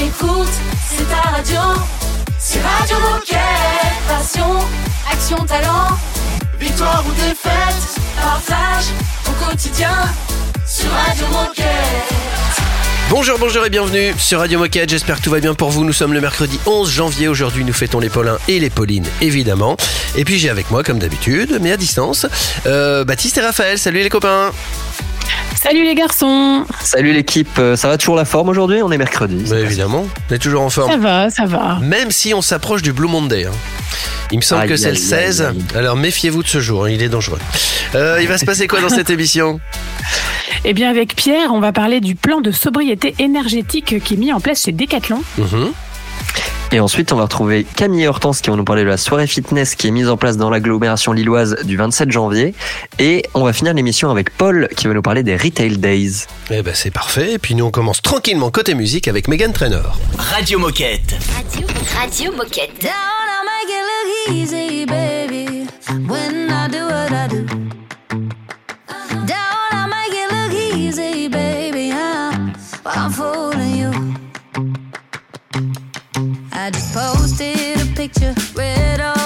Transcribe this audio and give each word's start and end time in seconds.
Écoute, 0.00 0.48
c'est 0.88 1.08
ta 1.08 1.30
radio. 1.30 1.60
Radio. 2.62 2.96
Passion, 4.06 4.44
action, 5.10 5.44
talent. 5.44 5.88
Victoire 6.60 7.04
ou 7.06 7.12
défaite, 7.12 8.00
partage 8.16 8.84
au 9.26 9.44
quotidien 9.44 9.90
sur 10.66 10.90
Radio. 10.90 11.26
Bonjour, 13.10 13.38
bonjour 13.38 13.64
et 13.66 13.70
bienvenue 13.70 14.14
sur 14.18 14.38
Radio 14.38 14.58
Moquette. 14.58 14.90
J'espère 14.90 15.16
que 15.16 15.22
tout 15.22 15.30
va 15.30 15.40
bien 15.40 15.54
pour 15.54 15.70
vous. 15.70 15.84
Nous 15.84 15.92
sommes 15.92 16.12
le 16.12 16.20
mercredi 16.20 16.60
11 16.66 16.90
janvier. 16.90 17.26
Aujourd'hui, 17.26 17.64
nous 17.64 17.72
fêtons 17.72 18.00
les 18.00 18.10
Paulins 18.10 18.38
et 18.46 18.60
les 18.60 18.70
Paulines, 18.70 19.06
évidemment. 19.20 19.76
Et 20.16 20.24
puis, 20.24 20.38
j'ai 20.38 20.50
avec 20.50 20.70
moi, 20.70 20.84
comme 20.84 20.98
d'habitude, 20.98 21.58
mais 21.60 21.72
à 21.72 21.76
distance, 21.76 22.26
euh, 22.66 23.04
Baptiste 23.04 23.38
et 23.38 23.40
Raphaël. 23.40 23.78
Salut 23.78 24.02
les 24.02 24.08
copains. 24.08 24.52
Salut 25.60 25.82
les 25.84 25.94
garçons 25.94 26.64
Salut 26.82 27.12
l'équipe, 27.12 27.58
Euh, 27.58 27.76
ça 27.76 27.88
va 27.88 27.98
toujours 27.98 28.16
la 28.16 28.24
forme 28.24 28.48
aujourd'hui 28.48 28.82
On 28.82 28.90
est 28.92 28.98
mercredi. 28.98 29.44
Bah, 29.48 29.58
évidemment, 29.58 30.06
on 30.30 30.34
est 30.34 30.38
toujours 30.38 30.62
en 30.62 30.70
forme. 30.70 30.90
Ça 30.90 30.96
va, 30.98 31.30
ça 31.30 31.44
va. 31.46 31.78
Même 31.82 32.10
si 32.10 32.32
on 32.34 32.42
s'approche 32.42 32.82
du 32.82 32.92
Blue 32.92 33.08
Monday. 33.08 33.46
hein. 33.46 33.52
Il 34.30 34.38
me 34.38 34.42
semble 34.42 34.62
Aïe, 34.62 34.68
que 34.68 34.76
c'est 34.76 34.90
le 34.90 34.96
aïe, 34.96 35.02
16, 35.02 35.42
aïe, 35.42 35.48
aïe. 35.48 35.78
alors 35.78 35.96
méfiez-vous 35.96 36.42
de 36.42 36.48
ce 36.48 36.60
jour, 36.60 36.84
hein, 36.84 36.90
il 36.90 37.02
est 37.02 37.08
dangereux. 37.08 37.38
Euh, 37.94 38.18
il 38.20 38.28
va 38.28 38.36
se 38.38 38.44
passer 38.44 38.66
quoi 38.68 38.80
dans 38.80 38.88
cette 38.90 39.08
émission? 39.18 39.58
Eh 40.64 40.74
bien 40.74 40.90
avec 40.90 41.14
Pierre, 41.16 41.52
on 41.52 41.60
va 41.60 41.72
parler 41.72 42.00
du 42.00 42.14
plan 42.14 42.40
de 42.40 42.50
sobriété 42.50 43.14
énergétique 43.18 44.02
qui 44.04 44.14
est 44.14 44.16
mis 44.18 44.32
en 44.32 44.40
place 44.40 44.64
chez 44.64 44.72
Decathlon. 44.72 45.22
Mhm. 45.38 45.72
Et 46.70 46.80
ensuite, 46.80 47.12
on 47.12 47.16
va 47.16 47.22
retrouver 47.22 47.64
Camille 47.64 48.02
et 48.02 48.08
Hortense 48.08 48.40
qui 48.40 48.50
vont 48.50 48.56
nous 48.56 48.64
parler 48.64 48.82
de 48.82 48.88
la 48.88 48.98
soirée 48.98 49.26
fitness 49.26 49.74
qui 49.74 49.88
est 49.88 49.90
mise 49.90 50.08
en 50.08 50.16
place 50.16 50.36
dans 50.36 50.50
l'agglomération 50.50 51.12
lilloise 51.12 51.56
du 51.64 51.76
27 51.76 52.10
janvier. 52.10 52.54
Et 52.98 53.24
on 53.34 53.44
va 53.44 53.52
finir 53.52 53.72
l'émission 53.72 54.10
avec 54.10 54.30
Paul 54.36 54.68
qui 54.76 54.86
va 54.86 54.94
nous 54.94 55.02
parler 55.02 55.22
des 55.22 55.36
Retail 55.36 55.78
Days. 55.78 56.26
Eh 56.50 56.62
ben 56.62 56.74
c'est 56.74 56.90
parfait, 56.90 57.34
et 57.34 57.38
puis 57.38 57.54
nous 57.54 57.64
on 57.64 57.70
commence 57.70 58.02
tranquillement 58.02 58.50
côté 58.50 58.74
musique 58.74 59.08
avec 59.08 59.28
Megan 59.28 59.52
Trainor. 59.52 59.98
Radio 60.18 60.58
Moquette. 60.58 61.16
Radio, 61.34 61.66
Radio 61.98 62.32
Moquette. 62.32 62.82
Down, 62.82 63.28
I 76.68 76.70
just 76.70 76.92
posted 76.92 77.80
a 77.80 77.86
picture, 77.96 78.34
read 78.54 79.00
all 79.00 79.17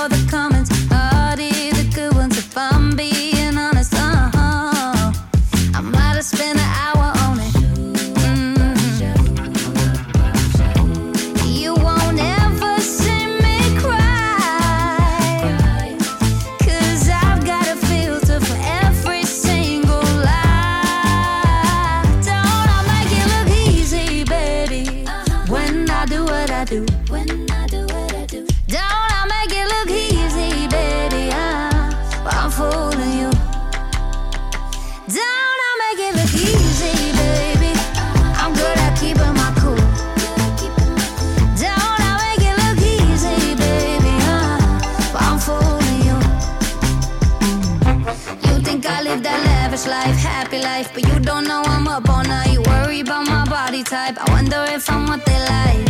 happy 50.52 50.64
life, 50.64 50.92
but 50.92 51.06
you 51.06 51.20
don't 51.20 51.44
know 51.44 51.62
I'm 51.64 51.88
up 51.88 52.08
all 52.08 52.22
night. 52.22 52.58
Worry 52.66 53.00
about 53.00 53.26
my 53.26 53.44
body 53.48 53.82
type. 53.82 54.16
I 54.18 54.30
wonder 54.32 54.64
if 54.68 54.90
I'm 54.90 55.06
what 55.06 55.24
they 55.24 55.38
like. 55.38 55.86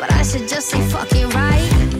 But 0.00 0.12
I 0.12 0.22
should 0.22 0.48
just 0.48 0.68
say 0.68 0.80
fuck 0.88 1.12
it 1.12 1.32
right. 1.34 1.93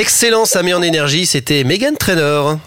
Excellent, 0.00 0.46
ça 0.46 0.62
met 0.62 0.72
en 0.72 0.80
énergie, 0.80 1.26
c'était 1.26 1.62
Megan 1.62 1.94
Trainor. 1.94 2.58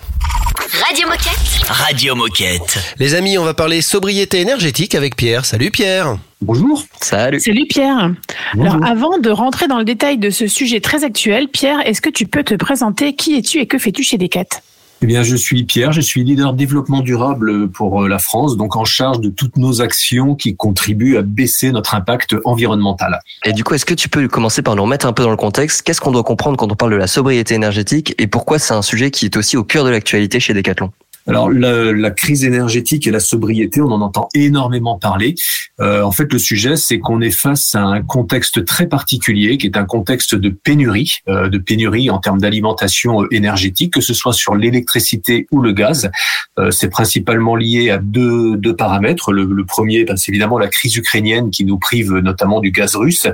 Radio 0.85 1.07
Moquette. 1.07 1.65
Radio 1.67 2.13
Moquette. 2.13 2.77
Les 2.99 3.15
amis, 3.15 3.39
on 3.39 3.43
va 3.43 3.55
parler 3.55 3.81
sobriété 3.81 4.39
énergétique 4.39 4.93
avec 4.93 5.15
Pierre. 5.15 5.43
Salut 5.43 5.71
Pierre 5.71 6.19
Bonjour. 6.41 6.85
Salut 7.01 7.39
Salut 7.39 7.65
Pierre 7.67 8.11
Bonjour. 8.53 8.75
Alors 8.75 8.85
avant 8.87 9.17
de 9.17 9.31
rentrer 9.31 9.67
dans 9.67 9.79
le 9.79 9.83
détail 9.83 10.19
de 10.19 10.29
ce 10.29 10.45
sujet 10.45 10.79
très 10.79 11.03
actuel, 11.03 11.47
Pierre, 11.47 11.79
est-ce 11.87 12.01
que 12.01 12.11
tu 12.11 12.27
peux 12.27 12.43
te 12.43 12.53
présenter 12.53 13.15
Qui 13.15 13.35
es-tu 13.35 13.61
et 13.61 13.65
que 13.65 13.79
fais-tu 13.79 14.03
chez 14.03 14.19
Decat? 14.19 14.61
Eh 15.03 15.05
bien, 15.05 15.21
je 15.21 15.35
suis 15.35 15.65
Pierre, 15.65 15.91
je 15.91 15.99
suis 15.99 16.23
leader 16.23 16.53
développement 16.53 17.01
durable 17.01 17.67
pour 17.67 18.03
euh, 18.03 18.07
la 18.07 18.19
France, 18.19 18.55
donc 18.55 18.77
en 18.77 18.85
charge 18.85 19.19
de 19.19 19.27
toutes 19.27 19.57
nos 19.57 19.81
actions 19.81 20.33
qui 20.33 20.55
contribuent 20.55 21.17
à 21.17 21.21
baisser 21.21 21.73
notre 21.73 21.93
impact 21.93 22.37
environnemental. 22.45 23.19
Et 23.43 23.51
du 23.51 23.65
coup, 23.65 23.73
est-ce 23.73 23.85
que 23.85 23.93
tu 23.93 24.07
peux 24.07 24.25
commencer 24.29 24.61
par 24.61 24.77
nous 24.77 24.83
remettre 24.83 25.05
un 25.05 25.11
peu 25.11 25.23
dans 25.23 25.29
le 25.29 25.35
contexte? 25.35 25.81
Qu'est-ce 25.81 25.99
qu'on 25.99 26.13
doit 26.13 26.23
comprendre 26.23 26.55
quand 26.55 26.71
on 26.71 26.75
parle 26.75 26.93
de 26.93 26.95
la 26.95 27.07
sobriété 27.07 27.53
énergétique 27.53 28.15
et 28.17 28.27
pourquoi 28.27 28.59
c'est 28.59 28.73
un 28.73 28.81
sujet 28.81 29.11
qui 29.11 29.25
est 29.25 29.35
aussi 29.35 29.57
au 29.57 29.65
cœur 29.65 29.83
de 29.83 29.89
l'actualité 29.89 30.39
chez 30.39 30.53
Decathlon? 30.53 30.93
Alors, 31.25 31.49
la, 31.49 31.91
la 31.93 32.11
crise 32.11 32.43
énergétique 32.43 33.07
et 33.07 33.11
la 33.11 33.19
sobriété, 33.19 33.81
on 33.81 33.91
en 33.91 34.01
entend 34.01 34.27
énormément 34.33 34.99
parler. 34.99 35.35
Euh, 35.79 36.01
en 36.01 36.11
fait, 36.11 36.31
le 36.31 36.39
sujet, 36.39 36.75
c'est 36.75 36.99
qu'on 36.99 37.21
est 37.21 37.31
face 37.31 37.75
à 37.75 37.81
un 37.81 38.01
contexte 38.01 38.65
très 38.65 38.87
particulier, 38.87 39.57
qui 39.57 39.67
est 39.67 39.77
un 39.77 39.85
contexte 39.85 40.35
de 40.35 40.49
pénurie, 40.49 41.19
euh, 41.29 41.49
de 41.49 41.57
pénurie 41.57 42.09
en 42.09 42.19
termes 42.19 42.39
d'alimentation 42.39 43.23
euh, 43.23 43.27
énergétique, 43.31 43.93
que 43.93 44.01
ce 44.01 44.13
soit 44.13 44.33
sur 44.33 44.55
l'électricité 44.55 45.47
ou 45.51 45.61
le 45.61 45.71
gaz. 45.71 46.11
Euh, 46.59 46.71
c'est 46.71 46.89
principalement 46.89 47.55
lié 47.55 47.89
à 47.89 47.97
deux, 47.97 48.57
deux 48.57 48.75
paramètres. 48.75 49.31
Le, 49.31 49.45
le 49.45 49.65
premier, 49.65 50.03
ben, 50.03 50.17
c'est 50.17 50.31
évidemment 50.31 50.59
la 50.59 50.67
crise 50.67 50.95
ukrainienne 50.95 51.51
qui 51.51 51.65
nous 51.65 51.79
prive 51.79 52.13
notamment 52.13 52.59
du 52.59 52.71
gaz 52.71 52.95
russe. 52.95 53.27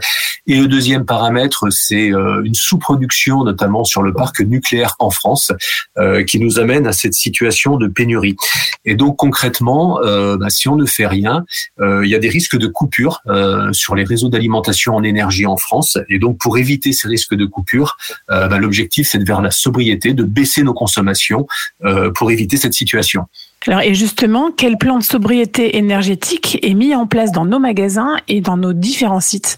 Et 0.48 0.56
le 0.56 0.68
deuxième 0.68 1.06
paramètre, 1.06 1.66
c'est 1.70 2.14
euh, 2.14 2.42
une 2.44 2.54
sous-production, 2.56 3.44
notamment 3.44 3.84
sur 3.84 4.02
le 4.02 4.14
parc 4.14 4.40
nucléaire 4.42 4.96
en 5.00 5.10
France, 5.10 5.52
euh, 5.98 6.24
qui 6.24 6.40
nous 6.40 6.60
amène 6.60 6.88
à 6.88 6.94
cette 6.94 7.14
situation 7.14 7.79
de 7.80 7.88
pénurie. 7.88 8.36
Et 8.86 8.96
donc 8.96 9.18
concrètement, 9.18 10.00
euh, 10.02 10.38
bah, 10.38 10.50
si 10.50 10.68
on 10.68 10.76
ne 10.76 10.86
fait 10.86 11.08
rien, 11.08 11.46
euh, 11.80 12.06
il 12.06 12.10
y 12.10 12.16
a 12.16 12.20
des 12.20 12.30
risques 12.30 12.58
de 12.58 12.68
coupure 12.68 13.22
euh, 13.28 13.72
sur 13.74 13.96
les 13.96 14.04
réseaux 14.04 14.30
d'alimentation 14.30 14.96
en 14.96 15.04
énergie 15.04 15.46
en 15.46 15.58
France. 15.58 15.98
Et 16.10 16.20
donc 16.20 16.38
pour 16.38 16.58
éviter 16.58 16.94
ces 16.94 17.08
risques 17.08 17.36
de 17.36 17.46
coupure, 17.46 17.98
bah, 18.28 18.58
l'objectif 18.58 19.10
c'est 19.10 19.20
de 19.20 19.26
vers 19.26 19.42
la 19.42 19.52
sobriété, 19.52 20.14
de 20.14 20.24
baisser 20.24 20.64
nos 20.64 20.74
consommations 20.74 21.48
pour 22.16 22.32
éviter 22.32 22.58
cette 22.58 22.74
situation. 22.74 23.26
Alors, 23.68 23.82
et 23.82 23.94
justement, 23.94 24.52
quel 24.56 24.78
plan 24.78 24.98
de 24.98 25.04
sobriété 25.04 25.78
énergétique 25.78 26.60
est 26.62 26.74
mis 26.74 26.96
en 26.96 27.08
place 27.08 27.32
dans 27.32 27.46
nos 27.46 27.60
magasins 27.60 28.16
et 28.28 28.42
dans 28.42 28.58
nos 28.58 28.74
différents 28.74 29.20
sites? 29.20 29.58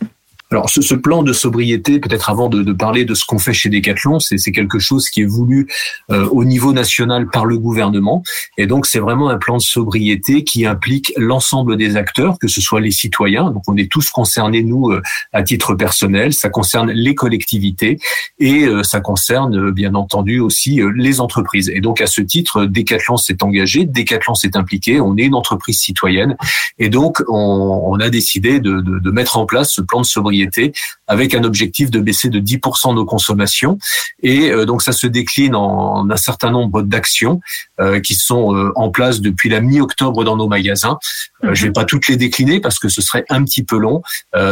Alors 0.51 0.69
ce, 0.69 0.81
ce 0.81 0.95
plan 0.95 1.23
de 1.23 1.31
sobriété, 1.31 1.99
peut-être 1.99 2.29
avant 2.29 2.49
de, 2.49 2.61
de 2.61 2.73
parler 2.73 3.05
de 3.05 3.13
ce 3.13 3.23
qu'on 3.25 3.39
fait 3.39 3.53
chez 3.53 3.69
Decathlon, 3.69 4.19
c'est 4.19 4.51
quelque 4.51 4.79
chose 4.79 5.09
qui 5.09 5.21
est 5.21 5.25
voulu 5.25 5.67
euh, 6.11 6.27
au 6.27 6.43
niveau 6.43 6.73
national 6.73 7.29
par 7.29 7.45
le 7.45 7.57
gouvernement. 7.57 8.21
Et 8.57 8.67
donc 8.67 8.85
c'est 8.85 8.99
vraiment 8.99 9.29
un 9.29 9.37
plan 9.37 9.55
de 9.55 9.61
sobriété 9.61 10.43
qui 10.43 10.65
implique 10.65 11.13
l'ensemble 11.15 11.77
des 11.77 11.95
acteurs, 11.95 12.37
que 12.37 12.49
ce 12.49 12.59
soit 12.59 12.81
les 12.81 12.91
citoyens. 12.91 13.49
Donc 13.51 13.63
on 13.67 13.77
est 13.77 13.89
tous 13.89 14.09
concernés 14.09 14.61
nous 14.61 14.91
euh, 14.91 15.01
à 15.31 15.41
titre 15.41 15.73
personnel. 15.73 16.33
Ça 16.33 16.49
concerne 16.49 16.91
les 16.91 17.15
collectivités 17.15 17.97
et 18.37 18.65
euh, 18.65 18.83
ça 18.83 18.99
concerne 18.99 19.55
euh, 19.55 19.71
bien 19.71 19.95
entendu 19.95 20.41
aussi 20.41 20.81
euh, 20.81 20.91
les 20.93 21.21
entreprises. 21.21 21.69
Et 21.73 21.79
donc 21.79 22.01
à 22.01 22.07
ce 22.07 22.19
titre, 22.19 22.65
Decathlon 22.65 23.15
s'est 23.15 23.41
engagé, 23.41 23.85
Decathlon 23.85 24.35
s'est 24.35 24.57
impliqué. 24.57 24.99
On 24.99 25.15
est 25.15 25.23
une 25.23 25.35
entreprise 25.35 25.79
citoyenne 25.79 26.35
et 26.77 26.89
donc 26.89 27.23
on, 27.29 27.83
on 27.85 27.99
a 28.01 28.09
décidé 28.09 28.59
de, 28.59 28.81
de, 28.81 28.99
de 28.99 29.11
mettre 29.11 29.37
en 29.37 29.45
place 29.45 29.71
ce 29.71 29.81
plan 29.81 30.01
de 30.01 30.05
sobriété 30.05 30.40
avec 31.07 31.35
un 31.35 31.43
objectif 31.43 31.91
de 31.91 31.99
baisser 31.99 32.29
de 32.29 32.39
10% 32.39 32.95
nos 32.95 33.05
consommations. 33.05 33.77
Et 34.23 34.49
euh, 34.51 34.65
donc 34.65 34.81
ça 34.81 34.91
se 34.91 35.07
décline 35.07 35.55
en, 35.55 35.97
en 35.97 36.09
un 36.09 36.17
certain 36.17 36.51
nombre 36.51 36.81
d'actions 36.81 37.39
euh, 37.79 37.99
qui 37.99 38.15
sont 38.15 38.55
euh, 38.55 38.71
en 38.75 38.89
place 38.91 39.21
depuis 39.21 39.49
la 39.49 39.59
mi-octobre 39.59 40.23
dans 40.23 40.37
nos 40.37 40.47
magasins. 40.47 40.97
Euh, 41.43 41.53
Je 41.53 41.65
vais 41.65 41.71
pas 41.71 41.85
toutes 41.85 42.07
les 42.07 42.15
décliner 42.15 42.59
parce 42.59 42.79
que 42.79 42.89
ce 42.89 43.01
serait 43.01 43.25
un 43.29 43.43
petit 43.43 43.63
peu 43.63 43.77
long, 43.77 44.01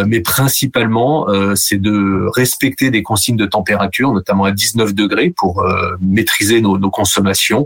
mais 0.06 0.22
principalement 0.22 1.28
c'est 1.56 1.82
de 1.82 2.28
respecter 2.34 2.92
des 2.92 3.04
consignes 3.04 3.38
de 3.38 3.46
température, 3.46 4.12
notamment 4.12 4.46
à 4.46 4.52
19 4.52 4.94
degrés 4.94 5.32
pour 5.36 5.64
maîtriser 6.02 6.62
nos, 6.62 6.78
nos 6.78 6.90
consommations. 6.90 7.66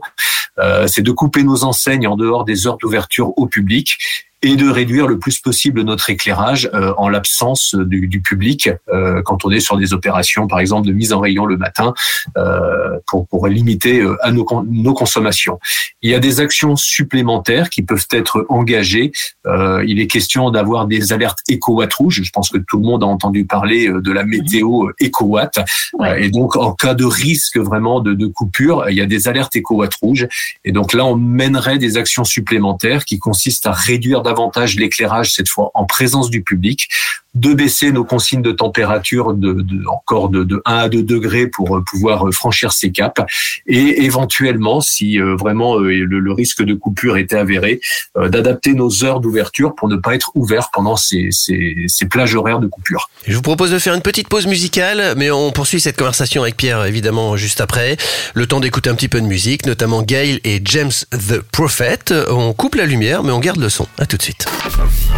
C'est 0.88 1.02
de 1.02 1.12
couper 1.12 1.44
nos 1.44 1.64
enseignes 1.64 2.08
en 2.08 2.16
dehors 2.16 2.46
des 2.46 2.68
heures 2.68 2.78
d'ouverture 2.78 3.38
au 3.38 3.48
public 3.48 3.98
et 4.44 4.56
de 4.58 4.70
réduire 4.70 5.08
le 5.08 5.18
plus 5.18 5.40
possible 5.40 5.82
notre 5.82 6.10
éclairage 6.10 6.70
euh, 6.74 6.94
en 6.98 7.08
l'absence 7.08 7.76
du, 7.76 8.08
du 8.08 8.22
public 8.22 8.70
euh, 8.92 9.22
quand 9.24 9.46
on 9.46 9.52
est 9.52 9.62
sur 9.62 9.78
des 9.78 9.94
opérations, 9.94 10.48
par 10.48 10.60
exemple, 10.60 10.86
de 10.86 10.94
mise 10.94 11.14
en 11.14 11.22
rayon 11.22 11.46
le 11.46 11.58
matin 11.58 11.94
euh, 12.38 13.00
pour, 13.08 13.26
pour 13.28 13.48
limiter 13.48 14.02
euh, 14.02 14.18
à 14.22 14.32
nos, 14.32 14.46
nos 14.68 14.94
consommations. 14.94 15.60
Il 16.02 16.12
y 16.12 16.14
a 16.14 16.20
des 16.20 16.42
actions 16.42 16.76
supplémentaires 16.76 17.70
qui 17.70 17.84
peuvent 17.84 18.06
être 18.12 18.46
engagées. 18.50 19.14
Euh, 19.48 19.84
il 19.88 20.00
est 20.02 20.08
question 20.08 20.52
d'avoir 20.52 20.88
des 20.88 21.14
alertes 21.14 21.40
éco-watt 21.48 21.94
rouges. 21.94 22.22
Je 22.24 22.32
pense 22.32 22.50
que 22.50 22.58
tout 22.58 22.78
le 22.78 22.84
monde 22.84 23.04
a 23.04 23.08
entendu 23.08 23.46
parler 23.46 23.88
euh, 23.88 24.02
de 24.02 24.12
la 24.12 24.26
météo 24.26 24.90
éco-watt. 25.00 25.60
Ouais. 25.94 26.26
Et 26.26 26.30
donc, 26.30 26.58
en 26.58 26.74
cas 26.74 26.96
de 26.96 27.06
risque 27.06 27.58
vraiment 27.58 28.02
de, 28.02 28.14
de 28.14 28.28
coupure, 28.28 28.86
il 28.90 28.98
y 28.98 29.02
a 29.02 29.06
des 29.06 29.30
alertes 29.30 29.56
éco-watt 29.56 29.94
rouges. 29.96 30.28
Et 30.66 30.74
donc 30.74 30.92
là, 30.92 31.06
on 31.06 31.16
mènerait 31.16 31.78
des 31.78 31.96
actions 31.96 32.26
supplémentaires 32.26 33.06
qui 33.06 33.20
consistent 33.20 33.68
à 33.68 33.72
réduire 33.72 34.22
davantage 34.34 34.76
l'éclairage, 34.76 35.32
cette 35.32 35.48
fois 35.48 35.72
en 35.74 35.86
présence 35.86 36.30
du 36.30 36.44
public, 36.44 36.90
de 37.34 37.54
baisser 37.54 37.92
nos 37.92 38.04
consignes 38.04 38.42
de 38.42 38.52
température 38.52 39.34
de, 39.34 39.54
de- 39.54 39.88
encore 39.88 40.30
de, 40.30 40.44
de 40.44 40.62
1 40.66 40.74
à 40.76 40.90
2 40.90 41.02
degrés 41.04 41.48
pour 41.48 41.78
euh, 41.78 41.82
pouvoir 41.84 42.28
euh, 42.28 42.32
franchir 42.32 42.72
ces 42.72 42.92
caps, 42.92 43.22
et 43.68 44.04
éventuellement, 44.04 44.82
si 44.82 45.20
euh, 45.20 45.36
vraiment 45.36 45.76
le, 45.78 46.04
le 46.06 46.32
risque 46.34 46.64
de 46.64 46.74
coupure 46.74 47.18
était 47.18 47.38
avéré, 47.38 47.80
d'adapter 48.16 48.74
nos 48.74 49.04
heures 49.04 49.20
d'ouverture 49.20 49.74
pour 49.76 49.88
ne 49.88 49.96
pas 49.96 50.16
être 50.16 50.32
ouvert 50.36 50.70
pendant 50.72 50.96
ces, 50.96 51.30
ces, 51.32 51.76
ces 51.88 52.06
plages 52.08 52.36
horaires 52.36 52.60
de 52.60 52.68
coupure. 52.68 53.10
Je 53.28 53.36
vous 53.36 53.42
propose 53.42 53.72
de 53.72 53.80
faire 53.80 53.94
une 53.96 54.02
petite 54.02 54.28
pause 54.28 54.46
musicale, 54.48 55.14
mais 55.18 55.32
on 55.32 55.52
poursuit 55.52 55.80
cette 55.80 55.98
conversation 55.98 56.44
avec 56.44 56.56
Pierre 56.58 56.86
évidemment 56.86 57.36
juste 57.38 57.62
après. 57.62 57.98
Le 58.34 58.46
temps 58.46 58.60
d'écouter 58.60 58.90
un 58.90 58.96
petit 58.96 59.08
peu 59.10 59.22
de 59.22 59.26
musique, 59.28 59.66
notamment 59.66 60.02
Gail 60.04 60.40
et 60.44 60.62
James 60.64 60.92
the 61.12 61.40
Prophet. 61.52 62.00
On 62.30 62.54
coupe 62.54 62.76
la 62.76 62.86
lumière, 62.86 63.24
mais 63.24 63.32
on 63.32 63.40
garde 63.40 63.60
le 63.60 63.70
son. 63.70 63.88
À 63.98 64.06
tout 64.06 64.18
de 64.18 64.22
suite. 64.22 64.46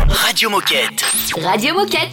Radio 0.08 0.50
Moquette. 0.50 1.04
Radio 1.42 1.74
Moquette. 1.74 2.05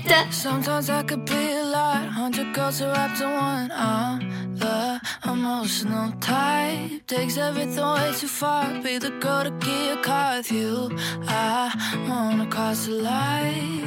Sometimes 0.43 0.91
I 0.91 1.03
could 1.05 1.25
be 1.25 1.53
a 1.53 1.63
lot, 1.63 2.07
hundred 2.09 2.53
girls 2.55 2.81
are 2.83 2.91
up 2.91 3.17
to 3.19 3.27
one. 3.27 3.71
I'm 3.71 4.57
the 4.57 5.01
emotional 5.25 6.13
type, 6.21 7.07
takes 7.07 7.37
everything 7.37 7.85
way 7.85 8.13
too 8.19 8.27
far. 8.27 8.67
Be 8.83 8.99
the 8.99 9.11
girl 9.21 9.45
to 9.45 9.51
get 9.51 9.99
a 9.99 10.03
car 10.03 10.39
with 10.39 10.51
you. 10.51 10.91
I 11.29 11.71
wanna 12.09 12.47
cross 12.49 12.87
the 12.87 12.93
line. 12.93 13.81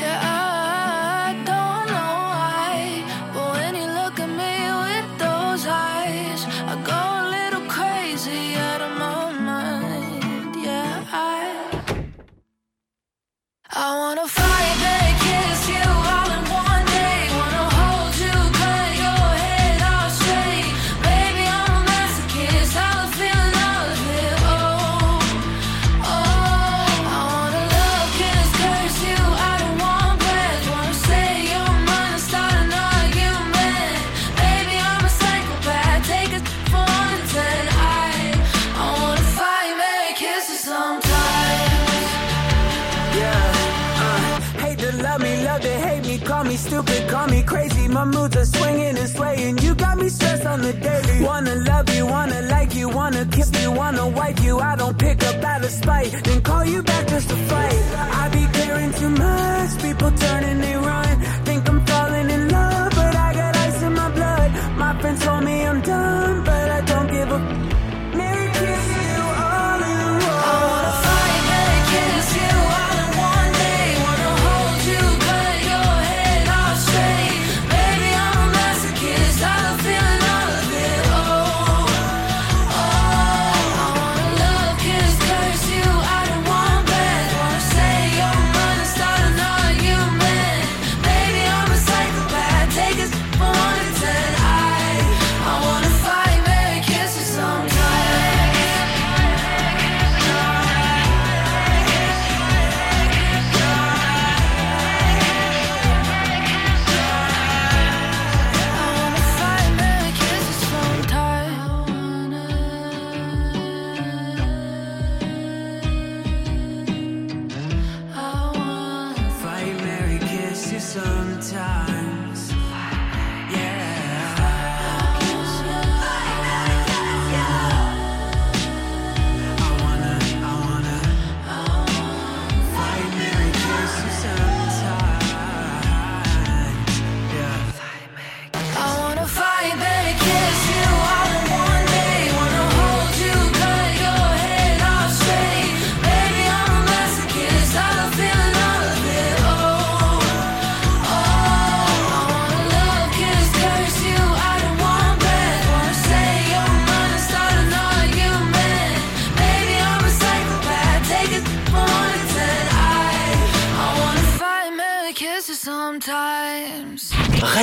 Yeah, 0.00 0.18
I 0.22 1.44
don't 1.46 1.91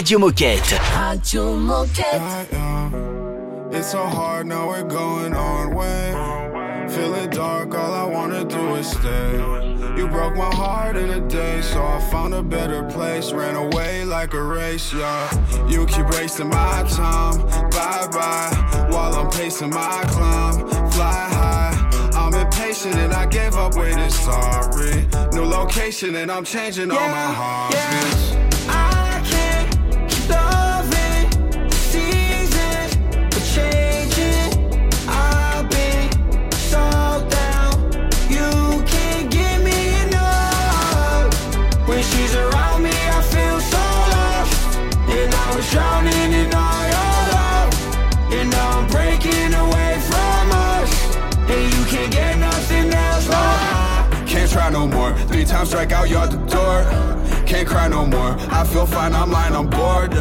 Radio 0.09 0.27
Moquette. 0.27 0.79
Radio 0.97 1.55
Moquette. 1.55 2.51
Uh-uh. 2.51 3.77
It's 3.77 3.91
so 3.91 4.03
hard 4.03 4.47
now 4.47 4.67
we're 4.67 4.81
going 4.81 5.35
on 5.35 5.75
way. 5.75 6.87
Feeling 6.89 7.29
dark, 7.29 7.75
all 7.75 7.93
I 7.93 8.05
wanna 8.05 8.43
do 8.43 8.73
is 8.73 8.89
stay. 8.89 9.33
You 9.95 10.07
broke 10.07 10.35
my 10.35 10.51
heart 10.51 10.95
in 10.95 11.11
a 11.11 11.19
day, 11.29 11.61
so 11.61 11.85
I 11.85 11.99
found 12.09 12.33
a 12.33 12.41
better 12.41 12.81
place. 12.85 13.31
Ran 13.31 13.55
away 13.55 14.03
like 14.03 14.33
a 14.33 14.41
race, 14.41 14.91
yeah. 14.91 15.29
You 15.67 15.85
keep 15.85 16.09
wasting 16.09 16.49
my 16.49 16.83
time, 16.89 17.45
bye 17.69 18.07
bye. 18.11 18.87
While 18.89 19.13
I'm 19.13 19.29
pacing 19.29 19.69
my 19.69 20.01
climb, 20.07 20.67
fly 20.89 21.29
high. 21.37 22.11
I'm 22.15 22.33
impatient 22.33 22.95
and 22.95 23.13
I 23.13 23.27
gave 23.27 23.53
up 23.53 23.75
waiting, 23.75 24.09
sorry. 24.09 25.07
New 25.33 25.45
location 25.45 26.15
and 26.15 26.31
I'm 26.31 26.45
changing 26.45 26.89
all 26.89 27.09
my 27.09 27.31
heartbeats. 27.31 28.29
I 28.33 28.38
strike 55.85 56.11
out, 56.11 56.11
at 56.11 56.31
the 56.31 56.37
door. 56.47 56.83
Can't 57.45 57.65
cry 57.65 57.87
no 57.87 58.05
more. 58.05 58.35
I 58.51 58.65
feel 58.65 58.85
fine, 58.85 59.13
I'm 59.13 59.31
lying, 59.31 59.55
I'm 59.55 59.69
bored. 59.69 60.13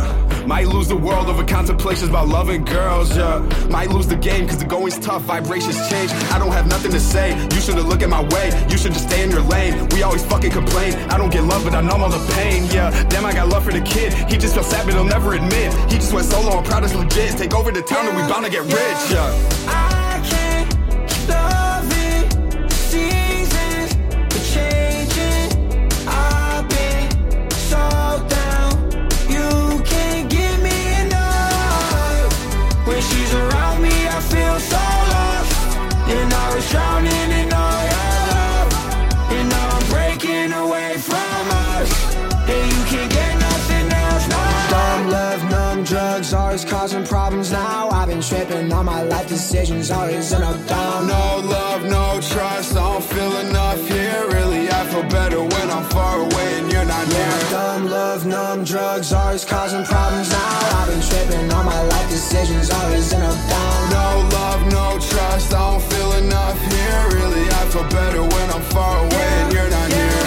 Might 0.47 0.69
lose 0.69 0.87
the 0.87 0.97
world 0.97 1.27
over 1.27 1.45
contemplations 1.45 2.11
about 2.11 2.29
loving 2.29 2.65
girls, 2.65 3.17
yeah. 3.17 3.41
Might 3.69 3.91
lose 3.91 4.07
the 4.07 4.17
game 4.17 4.47
cause 4.47 4.59
the 4.59 4.65
going's 4.65 4.99
tough, 5.01 5.23
vibrations 5.23 5.77
change. 5.91 6.13
I 6.33 6.39
don't 6.39 6.53
have 6.53 6.69
nothing 6.69 6.93
to 6.93 7.01
say. 7.01 7.37
You 7.53 7.61
shouldn't 7.61 7.89
look 7.89 8.03
at 8.03 8.09
my 8.09 8.23
way. 8.35 8.47
You 8.71 8.79
should 8.79 8.93
just 8.93 9.09
stay 9.09 9.25
in 9.25 9.31
your 9.31 9.43
lane. 9.43 9.89
We 9.89 10.05
always 10.05 10.25
fucking 10.25 10.53
complain. 10.53 10.95
I 11.11 11.19
don't 11.19 11.33
get 11.33 11.43
love, 11.43 11.65
but 11.65 11.75
I 11.75 11.81
numb 11.81 12.03
all 12.03 12.09
the 12.09 12.25
pain, 12.35 12.67
yeah. 12.71 12.91
Damn, 13.09 13.27
I 13.27 13.33
got 13.33 13.49
love 13.49 13.65
for 13.65 13.73
the 13.73 13.83
kid. 13.83 14.13
He 14.31 14.37
just 14.39 14.55
felt 14.55 14.67
sad, 14.67 14.87
but 14.87 14.95
he'll 14.95 15.05
never 15.05 15.35
admit. 15.35 15.75
He 15.91 15.99
just 15.99 16.13
went 16.13 16.27
solo, 16.27 16.59
I'm 16.59 16.65
proud 16.65 16.85
as 16.85 16.95
legit. 16.95 17.37
Take 17.37 17.55
over 17.55 17.73
the 17.73 17.83
town 17.83 18.07
and 18.07 18.17
we 18.17 18.23
bound 18.23 18.45
to 18.45 18.51
get 18.51 18.63
rich, 18.63 19.03
yeah. 19.11 19.78
Drowning 36.71 37.31
in 37.41 37.53
all 37.53 37.83
your 37.93 38.11
love. 38.33 38.71
And 39.37 39.49
now 39.49 39.69
I'm 39.77 39.87
breaking 39.91 40.53
away 40.53 40.97
from 40.99 41.43
us. 41.71 41.89
And 42.49 42.65
you 42.73 42.83
can't 42.93 43.13
get 43.13 43.35
nothing 43.39 43.87
else 43.93 44.29
now. 44.29 44.71
Dumb 44.71 45.11
love, 45.11 45.51
numb 45.51 45.85
drugs, 45.85 46.33
always 46.33 46.65
causing 46.65 47.05
problems 47.05 47.53
now. 47.53 47.89
I've 47.91 48.09
been 48.09 48.23
tripping 48.23 48.73
on 48.73 48.87
my 48.87 49.03
life 49.03 49.29
decisions, 49.29 49.91
always 49.91 50.33
in 50.33 50.43
a 50.43 50.55
dumb. 50.67 51.07
No 51.07 51.43
love, 51.45 51.85
no 51.85 52.21
trust, 52.21 52.77
I 52.77 52.93
don't 52.93 53.05
feel 53.05 53.37
enough 53.39 53.87
here. 53.89 54.27
Really, 54.29 54.71
I 54.71 54.85
feel 54.87 55.05
better 55.05 55.41
when 55.41 55.71
I'm 55.71 55.85
far 55.85 56.21
away 56.21 56.68
numb 58.29 58.65
drugs, 58.65 59.13
always 59.13 59.45
causing 59.45 59.85
problems 59.85 60.31
now. 60.31 60.79
I've 60.79 60.89
been 60.89 61.01
tripping 61.01 61.51
on 61.53 61.65
my 61.65 61.83
life 61.83 62.11
decisions, 62.11 62.71
always 62.71 63.13
in 63.13 63.23
a 63.23 63.33
dumb. 63.49 63.91
No 63.91 64.29
love, 64.33 64.63
no 64.71 64.99
trust, 65.01 65.55
I 65.55 65.71
don't 65.71 65.83
feel 65.83 66.13
enough 66.13 66.59
here. 66.73 67.03
Really, 67.19 67.49
I 67.49 67.65
feel 67.71 67.89
better 67.89 68.23
when 68.23 68.51
I'm 68.51 68.63
far 68.63 68.99
away 68.99 69.29
and 69.41 69.53
you're 69.53 69.71
not 69.71 69.89
near. 69.89 70.18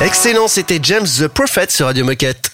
Excellent, 0.00 0.48
c'était 0.48 0.80
James 0.82 1.06
the 1.06 1.28
Prophet 1.28 1.66
sur 1.70 1.86
Radio 1.86 2.04
Moquette. 2.04 2.50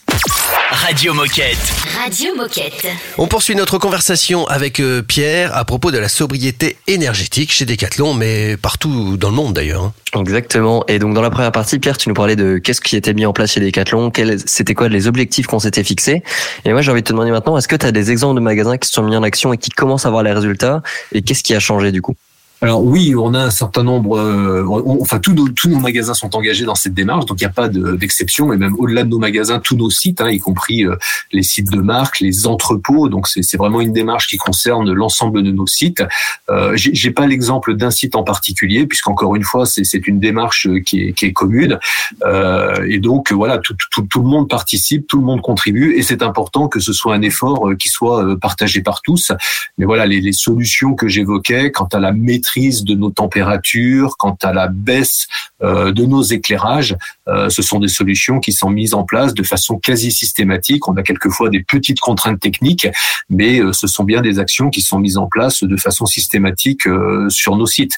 Radio 0.70 1.14
Moquette. 1.14 1.56
Radio 2.00 2.34
Moquette. 2.36 2.86
On 3.18 3.26
poursuit 3.26 3.54
notre 3.56 3.78
conversation 3.78 4.46
avec 4.46 4.78
euh, 4.78 5.02
Pierre 5.02 5.56
à 5.56 5.64
propos 5.64 5.90
de 5.90 5.98
la 5.98 6.08
sobriété 6.08 6.76
énergétique 6.86 7.50
chez 7.52 7.64
Decathlon, 7.64 8.14
mais 8.14 8.56
partout 8.56 9.16
dans 9.16 9.30
le 9.30 9.34
monde 9.34 9.54
d'ailleurs. 9.54 9.84
hein. 10.14 10.20
Exactement. 10.20 10.84
Et 10.86 10.98
donc 10.98 11.14
dans 11.14 11.22
la 11.22 11.30
première 11.30 11.50
partie, 11.52 11.78
Pierre, 11.78 11.96
tu 11.96 12.08
nous 12.08 12.14
parlais 12.14 12.36
de 12.36 12.58
qu'est-ce 12.58 12.80
qui 12.80 12.94
était 12.96 13.14
mis 13.14 13.26
en 13.26 13.32
place 13.32 13.52
chez 13.52 13.60
Decathlon, 13.60 14.10
quels- 14.10 14.38
c'était 14.46 14.74
quoi 14.74 14.88
les 14.88 15.06
objectifs 15.08 15.46
qu'on 15.46 15.58
s'était 15.60 15.84
fixés. 15.84 16.22
Et 16.64 16.72
moi, 16.72 16.82
j'ai 16.82 16.90
envie 16.92 17.02
de 17.02 17.06
te 17.06 17.12
demander 17.12 17.30
maintenant, 17.30 17.56
est-ce 17.56 17.68
que 17.68 17.76
tu 17.76 17.86
as 17.86 17.92
des 17.92 18.10
exemples 18.10 18.36
de 18.36 18.44
magasins 18.44 18.76
qui 18.76 18.86
se 18.88 18.94
sont 18.94 19.02
mis 19.02 19.16
en 19.16 19.22
action 19.22 19.52
et 19.52 19.58
qui 19.58 19.70
commencent 19.70 20.06
à 20.06 20.10
voir 20.10 20.22
les 20.22 20.32
résultats 20.32 20.82
Et 21.12 21.22
qu'est-ce 21.22 21.42
qui 21.42 21.54
a 21.54 21.60
changé 21.60 21.90
du 21.90 22.02
coup? 22.02 22.14
Alors 22.62 22.84
oui, 22.84 23.14
on 23.16 23.32
a 23.32 23.38
un 23.44 23.50
certain 23.50 23.82
nombre, 23.82 24.18
euh, 24.18 24.66
enfin 25.00 25.18
tous 25.18 25.32
nos, 25.32 25.48
tous 25.48 25.70
nos 25.70 25.80
magasins 25.80 26.12
sont 26.12 26.36
engagés 26.36 26.66
dans 26.66 26.74
cette 26.74 26.92
démarche, 26.92 27.24
donc 27.24 27.40
il 27.40 27.44
n'y 27.44 27.48
a 27.50 27.52
pas 27.54 27.70
de- 27.70 27.96
d'exception, 27.96 28.52
et 28.52 28.58
même 28.58 28.74
au-delà 28.78 29.04
de 29.04 29.08
nos 29.08 29.18
magasins, 29.18 29.60
tous 29.60 29.76
nos 29.76 29.88
sites, 29.88 30.20
hein, 30.20 30.28
y 30.28 30.38
compris 30.38 30.84
euh, 30.84 30.96
les 31.32 31.42
sites 31.42 31.70
de 31.70 31.80
marque, 31.80 32.20
les 32.20 32.46
entrepôts, 32.46 33.08
donc 33.08 33.28
c'est 33.28 33.56
vraiment 33.56 33.80
une 33.80 33.94
démarche 33.94 34.26
qui 34.26 34.36
concerne 34.36 34.92
l'ensemble 34.92 35.42
de 35.42 35.50
nos 35.52 35.66
sites. 35.66 36.02
Euh, 36.50 36.72
J'ai 36.76 37.10
pas 37.12 37.26
l'exemple 37.26 37.76
d'un 37.76 37.90
site 37.90 38.14
en 38.14 38.24
particulier, 38.24 38.86
puisqu'encore 38.86 39.36
une 39.36 39.44
fois, 39.44 39.64
c'est 39.64 40.06
une 40.06 40.20
démarche 40.20 40.66
euh, 40.66 40.80
qui 40.80 41.04
est, 41.04 41.12
qui 41.14 41.24
est 41.26 41.32
commune, 41.32 41.78
Euh, 42.26 42.86
et 42.88 42.98
donc 42.98 43.32
voilà, 43.32 43.56
tout, 43.58 43.74
tout, 43.90 44.02
tout 44.02 44.20
le 44.20 44.28
monde 44.28 44.48
participe, 44.48 45.06
tout 45.06 45.18
le 45.18 45.24
monde 45.24 45.40
contribue, 45.40 45.94
et 45.96 46.02
c'est 46.02 46.22
important 46.22 46.68
que 46.68 46.80
ce 46.80 46.92
soit 46.92 47.14
un 47.14 47.22
effort 47.22 47.70
euh, 47.70 47.74
qui 47.74 47.88
soit 47.88 48.22
euh, 48.22 48.36
partagé 48.36 48.82
par 48.82 49.00
tous. 49.00 49.32
Mais 49.78 49.86
voilà, 49.86 50.04
les, 50.06 50.20
les 50.20 50.32
solutions 50.32 50.94
que 50.94 51.08
j'évoquais 51.08 51.70
quant 51.70 51.88
à 51.92 52.00
la 52.00 52.12
maîtrise 52.12 52.49
de 52.58 52.94
nos 52.94 53.10
températures, 53.10 54.16
quant 54.18 54.36
à 54.42 54.52
la 54.52 54.68
baisse 54.68 55.26
euh, 55.62 55.92
de 55.92 56.04
nos 56.04 56.22
éclairages, 56.22 56.96
euh, 57.28 57.48
ce 57.48 57.62
sont 57.62 57.78
des 57.78 57.88
solutions 57.88 58.40
qui 58.40 58.52
sont 58.52 58.70
mises 58.70 58.94
en 58.94 59.04
place 59.04 59.34
de 59.34 59.42
façon 59.42 59.78
quasi 59.78 60.10
systématique. 60.10 60.88
On 60.88 60.96
a 60.96 61.02
quelquefois 61.02 61.48
des 61.48 61.62
petites 61.62 62.00
contraintes 62.00 62.40
techniques, 62.40 62.88
mais 63.28 63.60
euh, 63.60 63.72
ce 63.72 63.86
sont 63.86 64.04
bien 64.04 64.20
des 64.20 64.38
actions 64.38 64.70
qui 64.70 64.80
sont 64.80 64.98
mises 64.98 65.16
en 65.16 65.26
place 65.26 65.62
de 65.62 65.76
façon 65.76 66.06
systématique 66.06 66.82
sur 67.28 67.56
nos 67.56 67.66
sites. 67.66 67.96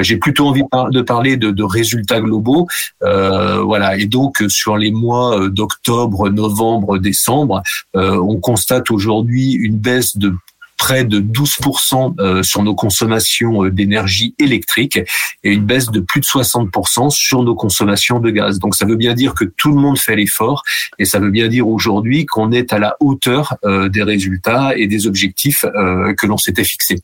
J'ai 0.00 0.16
plutôt 0.16 0.48
envie 0.48 0.62
de 0.62 0.68
par- 0.68 0.90
de 0.90 1.00
parler 1.00 1.36
de, 1.36 1.62
résultats 1.62 2.20
globaux. 2.20 2.66
Voilà, 3.00 3.96
et 3.96 4.06
donc 4.06 4.42
sur 4.48 4.76
les 4.76 4.90
mois 4.90 5.48
d'octobre, 5.48 6.28
novembre, 6.28 6.98
décembre, 6.98 7.62
on 7.94 8.38
constate 8.40 8.90
aujourd'hui 8.90 9.52
une 9.52 9.78
baisse 9.78 10.16
de 10.16 10.34
près 10.76 11.04
de 11.04 11.20
12% 11.20 12.14
euh, 12.20 12.42
sur 12.42 12.62
nos 12.62 12.74
consommations 12.74 13.64
euh, 13.64 13.70
d'énergie 13.70 14.34
électrique 14.38 14.98
et 15.42 15.52
une 15.52 15.64
baisse 15.64 15.90
de 15.90 16.00
plus 16.00 16.20
de 16.20 16.26
60% 16.26 17.10
sur 17.10 17.42
nos 17.42 17.54
consommations 17.54 18.20
de 18.20 18.30
gaz. 18.30 18.58
Donc 18.58 18.74
ça 18.74 18.84
veut 18.84 18.96
bien 18.96 19.14
dire 19.14 19.34
que 19.34 19.44
tout 19.44 19.70
le 19.70 19.80
monde 19.80 19.98
fait 19.98 20.16
l'effort 20.16 20.62
et 20.98 21.04
ça 21.04 21.18
veut 21.18 21.30
bien 21.30 21.48
dire 21.48 21.68
aujourd'hui 21.68 22.26
qu'on 22.26 22.52
est 22.52 22.72
à 22.72 22.78
la 22.78 22.96
hauteur 23.00 23.56
euh, 23.64 23.88
des 23.88 24.02
résultats 24.02 24.76
et 24.76 24.86
des 24.86 25.06
objectifs 25.06 25.64
que 25.64 26.26
l'on 26.26 26.36
s'était 26.36 26.64
fixés. 26.64 27.02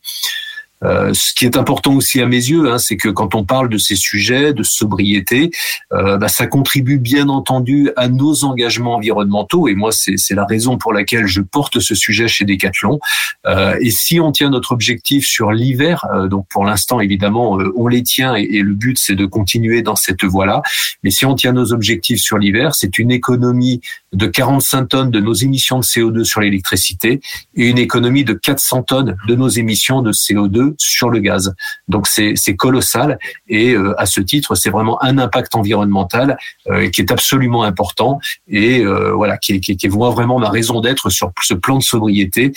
Euh, 0.85 1.12
ce 1.15 1.33
qui 1.35 1.45
est 1.45 1.57
important 1.57 1.95
aussi 1.95 2.21
à 2.21 2.27
mes 2.27 2.37
yeux, 2.37 2.71
hein, 2.71 2.79
c'est 2.79 2.97
que 2.97 3.09
quand 3.09 3.35
on 3.35 3.45
parle 3.45 3.69
de 3.69 3.79
ces 3.79 3.97
sujets 3.97 4.53
de 4.53 4.62
sobriété, 4.62 5.51
euh, 5.93 6.17
bah, 6.17 6.29
ça 6.29 6.47
contribue 6.47 6.99
bien 6.99 7.29
entendu 7.29 7.91
à 7.97 8.09
nos 8.09 8.45
engagements 8.45 8.97
environnementaux. 8.97 9.69
Et 9.69 9.75
moi, 9.75 9.91
c'est 9.93 10.35
la 10.35 10.45
raison 10.45 10.79
pour 10.79 10.93
laquelle 10.93 11.27
je 11.27 11.41
porte 11.41 11.81
ce 11.81 11.95
sujet 11.95 12.29
chez 12.29 12.45
Decathlon. 12.45 12.99
Euh, 13.47 13.77
et 13.81 13.91
si 13.91 14.21
on 14.21 14.31
tient 14.33 14.51
notre 14.51 14.73
objectif 14.73 15.27
sur 15.27 15.53
l'hiver, 15.53 16.07
euh, 16.15 16.29
donc 16.29 16.47
pour 16.49 16.65
l'instant 16.65 17.01
évidemment 17.01 17.59
euh, 17.59 17.73
on 17.77 17.89
les 17.89 18.03
tient 18.03 18.37
et, 18.37 18.43
et 18.43 18.62
le 18.62 18.75
but 18.75 18.99
c'est 18.99 19.17
de 19.17 19.27
continuer 19.27 19.83
dans 19.83 19.97
cette 19.97 20.25
voie-là. 20.25 20.62
Mais 21.03 21.11
si 21.11 21.27
on 21.27 21.35
tient 21.35 21.53
nos 21.53 21.73
objectifs 21.73 22.21
sur 22.21 22.39
l'hiver, 22.39 22.75
c'est 22.75 22.99
une 22.99 23.11
économie 23.11 23.81
de 24.12 24.27
45 24.27 24.89
tonnes 24.89 25.11
de 25.11 25.21
nos 25.21 25.33
émissions 25.33 25.81
de 25.81 25.85
CO2 25.85 26.25
sur 26.25 26.41
l'électricité 26.41 27.21
et 27.57 27.69
une 27.69 27.79
économie 27.79 28.25
de 28.25 28.35
400 28.35 28.83
tonnes 28.85 29.17
de 29.27 29.35
nos 29.35 29.49
émissions 29.49 30.03
de 30.03 30.12
CO2 30.12 30.72
sur 30.79 31.11
le 31.11 31.19
gaz. 31.21 31.55
Donc 31.88 32.07
c'est 32.07 32.57
colossal 32.57 33.19
et 33.49 33.73
euh, 33.73 33.95
à 34.00 34.07
ce 34.07 34.21
titre, 34.21 34.55
c'est 34.55 34.71
vraiment 34.71 35.02
un 35.02 35.19
impact 35.19 35.55
environnemental 35.55 36.37
euh, 36.69 36.88
qui 36.91 37.00
est 37.00 37.11
absolument 37.11 37.62
important 37.64 38.19
et 38.49 38.81
euh, 38.81 39.12
voilà 39.12 39.37
qui 39.37 39.55
est, 39.55 39.88
vraiment 39.93 40.38
ma 40.38 40.49
raison 40.49 40.81
d'être 40.81 41.11
sur 41.11 41.33
ce 41.43 41.55
plan 41.55 41.76
de 41.76 41.83
sobriété 41.83 42.52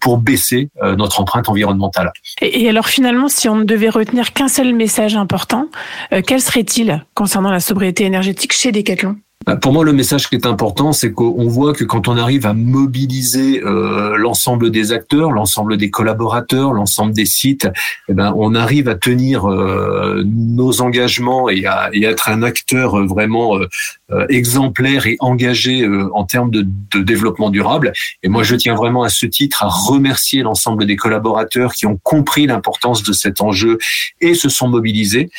pour 0.00 0.18
baisser 0.18 0.70
notre 0.96 1.20
empreinte 1.20 1.48
environnementale. 1.48 2.12
Et, 2.40 2.62
et 2.62 2.68
alors 2.68 2.88
finalement, 2.88 3.28
si 3.28 3.48
on 3.48 3.56
ne 3.56 3.64
devait 3.64 3.88
retenir 3.88 4.32
qu'un 4.32 4.48
seul 4.48 4.74
message 4.74 5.14
important, 5.14 5.68
quel 6.26 6.40
serait-il 6.40 7.04
concernant 7.14 7.50
la 7.50 7.60
sobriété 7.60 8.04
énergétique 8.04 8.52
chez 8.52 8.72
Decathlon? 8.72 9.16
Bah, 9.46 9.56
Pour 9.56 9.72
moi, 9.72 9.84
le 9.84 9.92
message 9.92 10.28
qui 10.28 10.36
est 10.36 10.46
important, 10.46 10.92
c'est 10.92 11.12
qu'on 11.12 11.48
voit 11.48 11.74
que 11.74 11.84
quand 11.84 12.08
on 12.08 12.16
arrive 12.16 12.46
à 12.46 12.54
mobiliser 12.54 13.62
euh, 13.62 14.16
l'ensemble 14.16 14.70
des 14.70 14.92
acteurs, 14.92 15.32
l'ensemble 15.32 15.76
des 15.76 15.90
collaborateurs, 15.90 16.72
l'ensemble 16.72 17.12
des 17.12 17.26
sites, 17.26 17.68
eh 18.08 18.14
ben, 18.14 18.32
on 18.36 18.54
arrive 18.54 18.88
à 18.88 18.94
tenir 18.94 19.50
euh, 19.50 20.22
nos 20.24 20.80
engagements 20.80 21.50
et 21.50 21.66
à, 21.66 21.90
être 21.92 22.30
un 22.30 22.42
acteur 22.42 22.98
euh, 22.98 23.06
vraiment 23.06 23.58
exemplaire 24.28 25.06
et 25.06 25.16
engagé 25.18 25.88
en 26.12 26.24
termes 26.24 26.50
de, 26.50 26.64
de 26.94 27.02
développement 27.02 27.50
durable. 27.50 27.92
Et 28.22 28.28
moi, 28.28 28.42
je 28.42 28.54
tiens 28.54 28.74
vraiment 28.74 29.02
à 29.02 29.08
ce 29.08 29.26
titre 29.26 29.62
à 29.62 29.68
remercier 29.68 30.42
l'ensemble 30.42 30.86
des 30.86 30.96
collaborateurs 30.96 31.72
qui 31.72 31.86
ont 31.86 31.98
compris 32.02 32.46
l'importance 32.46 33.02
de 33.02 33.12
cet 33.12 33.40
enjeu 33.40 33.78
et 34.20 34.34
se 34.34 34.48
sont 34.48 34.68
mobilisés. 34.68 35.30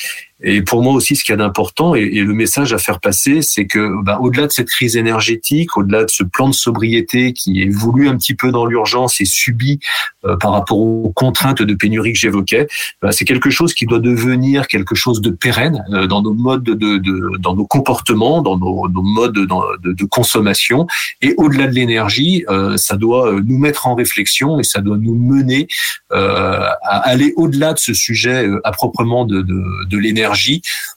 Et 0.43 0.61
pour 0.61 0.83
moi 0.83 0.93
aussi, 0.93 1.15
ce 1.15 1.23
qu'il 1.23 1.31
y 1.31 1.35
a 1.35 1.37
d'important 1.37 1.95
et, 1.95 2.09
le 2.09 2.33
message 2.33 2.73
à 2.73 2.77
faire 2.77 2.99
passer, 2.99 3.41
c'est 3.41 3.67
que 3.67 4.03
ben, 4.03 4.17
au-delà 4.19 4.47
de 4.47 4.51
cette 4.51 4.67
crise 4.67 4.97
énergétique, 4.97 5.77
au-delà 5.77 6.03
de 6.03 6.09
ce 6.09 6.23
plan 6.23 6.49
de 6.49 6.53
sobriété 6.53 7.31
qui 7.31 7.61
est 7.61 7.69
voulu 7.69 8.09
un 8.09 8.17
petit 8.17 8.35
peu 8.35 8.51
dans 8.51 8.65
l'urgence 8.65 9.21
et 9.21 9.25
subi 9.25 9.79
euh, 10.25 10.35
par 10.35 10.51
rapport 10.51 10.77
aux 10.77 11.13
contraintes 11.15 11.61
de 11.61 11.73
pénurie 11.73 12.11
que 12.11 12.19
j'évoquais, 12.19 12.67
ben, 13.01 13.11
c'est 13.11 13.23
quelque 13.23 13.49
chose 13.49 13.73
qui 13.73 13.85
doit 13.85 13.99
devenir 13.99 14.67
quelque 14.67 14.93
chose 14.93 15.21
de 15.21 15.29
pérenne 15.29 15.85
euh, 15.93 16.05
dans 16.05 16.21
nos 16.21 16.33
modes 16.33 16.63
de, 16.63 16.73
de, 16.73 17.37
dans 17.37 17.55
nos 17.55 17.65
comportements, 17.65 18.41
dans 18.41 18.57
nos, 18.57 18.89
modes 18.89 19.35
de, 19.35 19.93
de, 19.93 20.05
consommation. 20.05 20.85
Et 21.21 21.33
au-delà 21.37 21.67
de 21.67 21.73
l'énergie, 21.73 22.43
euh, 22.49 22.75
ça 22.75 22.97
doit 22.97 23.39
nous 23.41 23.57
mettre 23.57 23.87
en 23.87 23.95
réflexion 23.95 24.59
et 24.59 24.63
ça 24.63 24.81
doit 24.81 24.97
nous 24.97 25.15
mener 25.15 25.67
à 26.11 26.99
aller 27.09 27.33
au-delà 27.35 27.73
de 27.73 27.79
ce 27.79 27.93
sujet 27.93 28.47
à 28.63 28.71
proprement 28.71 29.25
de, 29.25 29.41
de, 29.41 29.97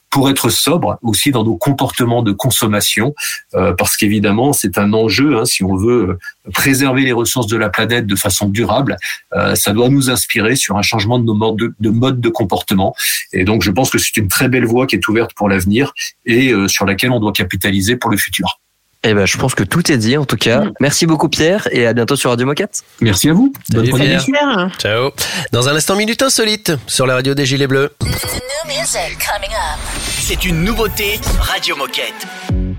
pour 0.09 0.29
être 0.29 0.49
sobre 0.49 0.97
aussi 1.01 1.31
dans 1.31 1.43
nos 1.43 1.55
comportements 1.55 2.23
de 2.23 2.31
consommation, 2.31 3.13
euh, 3.53 3.73
parce 3.73 3.95
qu'évidemment 3.95 4.53
c'est 4.53 4.77
un 4.77 4.93
enjeu. 4.93 5.37
Hein, 5.37 5.45
si 5.45 5.63
on 5.63 5.75
veut 5.75 6.17
préserver 6.53 7.03
les 7.03 7.11
ressources 7.11 7.47
de 7.47 7.57
la 7.57 7.69
planète 7.69 8.07
de 8.07 8.15
façon 8.15 8.49
durable, 8.49 8.97
euh, 9.33 9.55
ça 9.55 9.71
doit 9.71 9.89
nous 9.89 10.09
inspirer 10.09 10.55
sur 10.55 10.77
un 10.77 10.81
changement 10.81 11.19
de 11.19 11.25
nos 11.25 11.35
modes 11.35 11.57
de, 11.57 11.73
de, 11.79 11.89
mode 11.89 12.21
de 12.21 12.29
comportement. 12.29 12.95
Et 13.33 13.43
donc 13.43 13.63
je 13.63 13.71
pense 13.71 13.89
que 13.89 13.97
c'est 13.97 14.17
une 14.17 14.27
très 14.27 14.49
belle 14.49 14.65
voie 14.65 14.87
qui 14.87 14.95
est 14.95 15.07
ouverte 15.07 15.33
pour 15.33 15.49
l'avenir 15.49 15.93
et 16.25 16.51
euh, 16.51 16.67
sur 16.67 16.85
laquelle 16.85 17.11
on 17.11 17.19
doit 17.19 17.33
capitaliser 17.33 17.95
pour 17.95 18.09
le 18.09 18.17
futur. 18.17 18.59
Eh 19.03 19.13
ben, 19.13 19.25
je 19.25 19.37
pense 19.37 19.55
que 19.55 19.63
tout 19.63 19.91
est 19.91 19.97
dit 19.97 20.17
en 20.17 20.25
tout 20.25 20.35
cas. 20.35 20.63
Merci 20.81 21.05
beaucoup 21.05 21.29
Pierre 21.29 21.69
et 21.71 21.87
à 21.87 21.93
bientôt 21.93 22.17
sur 22.17 22.31
Radio 22.31 22.45
Moquette. 22.45 22.83
Merci 22.99 23.29
à 23.29 23.33
vous. 23.33 23.53
Bonne 23.69 23.85
Salut, 23.85 24.17
Pierre. 24.25 24.69
Ciao. 24.77 25.11
Dans 25.53 25.69
un 25.69 25.75
instant, 25.75 25.95
minute 25.95 26.21
insolite 26.21 26.73
sur 26.85 27.07
la 27.07 27.13
radio 27.15 27.33
des 27.33 27.45
Gilets 27.45 27.67
Bleus. 27.67 27.91
C'est 30.19 30.45
une 30.45 30.63
nouveauté 30.63 31.19
Radio 31.39 31.77
Moquette. 31.77 32.27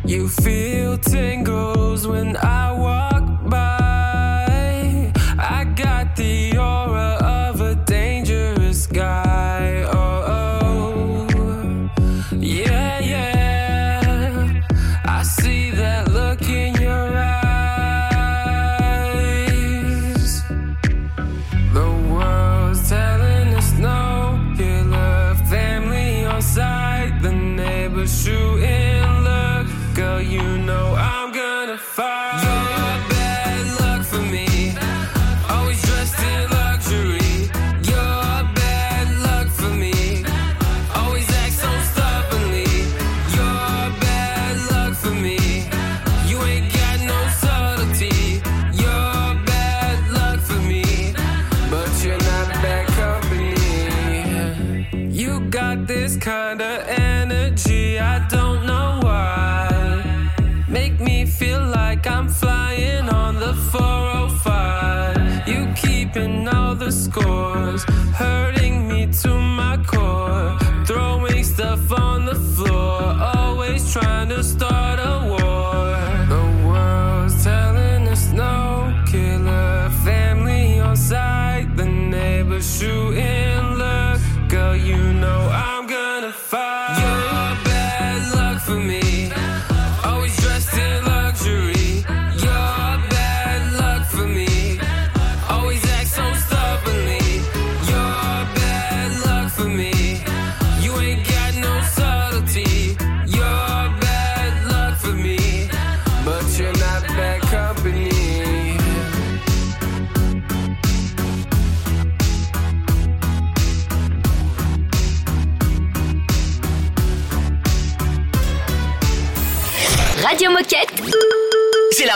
You 0.07 0.29
feel 0.29 0.99
tingles 0.99 2.07
when 2.07 2.37
I 2.43 2.73
walk 2.77 3.10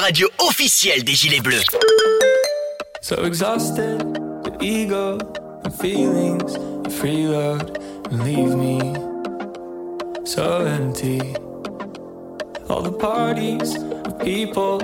radio 0.05 0.29
officielle 0.37 1.03
des 1.03 1.15
Gilets 1.15 1.41
Bleus. 1.41 1.65
So 3.01 3.25
exhausted, 3.25 4.01
the 4.45 4.55
ego, 4.61 5.17
the 5.63 5.71
feelings, 5.71 6.53
the 6.83 6.91
freeload, 6.91 7.79
leave 8.11 8.55
me 8.55 8.81
so 10.27 10.67
empty. 10.67 11.21
All 12.69 12.83
the 12.83 12.93
parties 12.93 13.77
of 14.05 14.19
people 14.19 14.83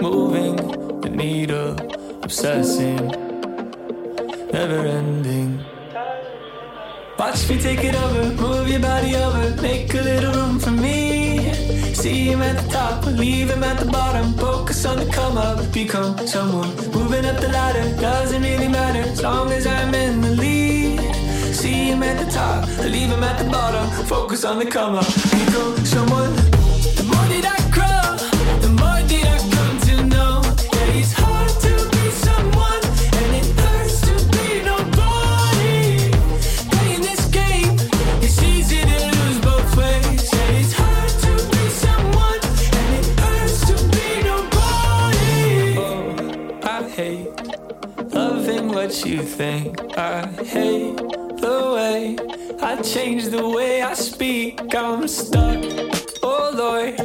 moving 0.00 0.54
the 1.00 1.10
needle, 1.10 1.74
obsessing, 2.22 3.10
never 4.52 4.86
ending. 4.86 5.58
Watch 7.18 7.48
me 7.48 7.58
take 7.58 7.82
it 7.82 7.96
over, 7.96 8.30
move 8.40 8.68
your 8.68 8.78
body 8.78 9.16
over, 9.16 9.60
make 9.60 9.92
a 9.92 10.02
little 10.02 10.32
room 10.32 10.60
for 10.60 10.70
me. 10.70 11.21
See 12.02 12.24
him 12.32 12.42
at 12.42 12.60
the 12.60 12.68
top, 12.68 13.06
leave 13.06 13.48
him 13.48 13.62
at 13.62 13.78
the 13.78 13.84
bottom. 13.84 14.32
Focus 14.34 14.84
on 14.84 14.96
the 14.96 15.06
come 15.06 15.38
up, 15.38 15.72
become 15.72 16.18
someone. 16.26 16.74
Moving 16.90 17.24
up 17.24 17.40
the 17.40 17.46
ladder, 17.46 17.84
doesn't 18.00 18.42
really 18.42 18.66
matter 18.66 19.02
as 19.08 19.22
long 19.22 19.52
as 19.52 19.68
I'm 19.68 19.94
in 19.94 20.20
the 20.20 20.30
lead. 20.30 20.98
See 21.54 21.90
him 21.92 22.02
at 22.02 22.18
the 22.18 22.28
top, 22.28 22.66
leave 22.80 23.08
him 23.08 23.22
at 23.22 23.38
the 23.38 23.48
bottom. 23.48 23.88
Focus 24.06 24.44
on 24.44 24.58
the 24.58 24.66
come 24.66 24.96
up, 24.96 25.06
become 25.06 25.76
someone. 25.84 26.34
The 26.98 27.04
more 27.06 27.28
that 27.34 27.46
I 27.54 27.70
grow, 27.70 27.91
what 48.92 49.06
you 49.06 49.22
think. 49.22 49.78
I 49.96 50.26
hate 50.44 50.96
the 50.96 51.72
way 51.74 52.16
I 52.60 52.80
change 52.82 53.24
the 53.26 53.48
way 53.48 53.80
I 53.80 53.94
speak. 53.94 54.60
I'm 54.74 55.08
stuck, 55.08 55.64
oh 56.22 56.52
Lord, 56.54 56.96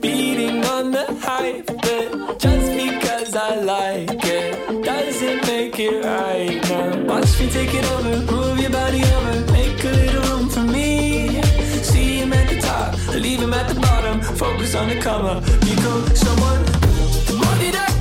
beating 0.00 0.64
on 0.64 0.90
the 0.90 1.06
hype. 1.20 1.66
But 1.66 2.38
just 2.40 2.68
because 2.72 3.36
I 3.36 3.60
like 3.60 4.24
it 4.24 4.84
doesn't 4.84 5.46
make 5.46 5.78
it 5.78 6.04
right 6.04 6.60
now. 6.68 7.14
Watch 7.14 7.38
me 7.38 7.48
take 7.50 7.72
it 7.72 7.84
over, 7.92 8.32
move 8.32 8.58
your 8.58 8.70
body 8.70 9.02
over, 9.04 9.52
make 9.52 9.84
a 9.84 9.90
little 9.90 10.22
room 10.30 10.48
for 10.50 10.64
me. 10.76 11.40
See 11.82 12.18
him 12.18 12.32
at 12.32 12.48
the 12.48 12.60
top, 12.60 12.96
leave 13.14 13.40
him 13.40 13.54
at 13.54 13.68
the 13.68 13.78
bottom. 13.80 14.20
Focus 14.20 14.74
on 14.74 14.88
the 14.88 14.98
come 15.00 15.40
become 15.60 16.04
someone. 16.16 16.62
The 17.26 17.34
more 17.38 17.72
that 17.72 17.91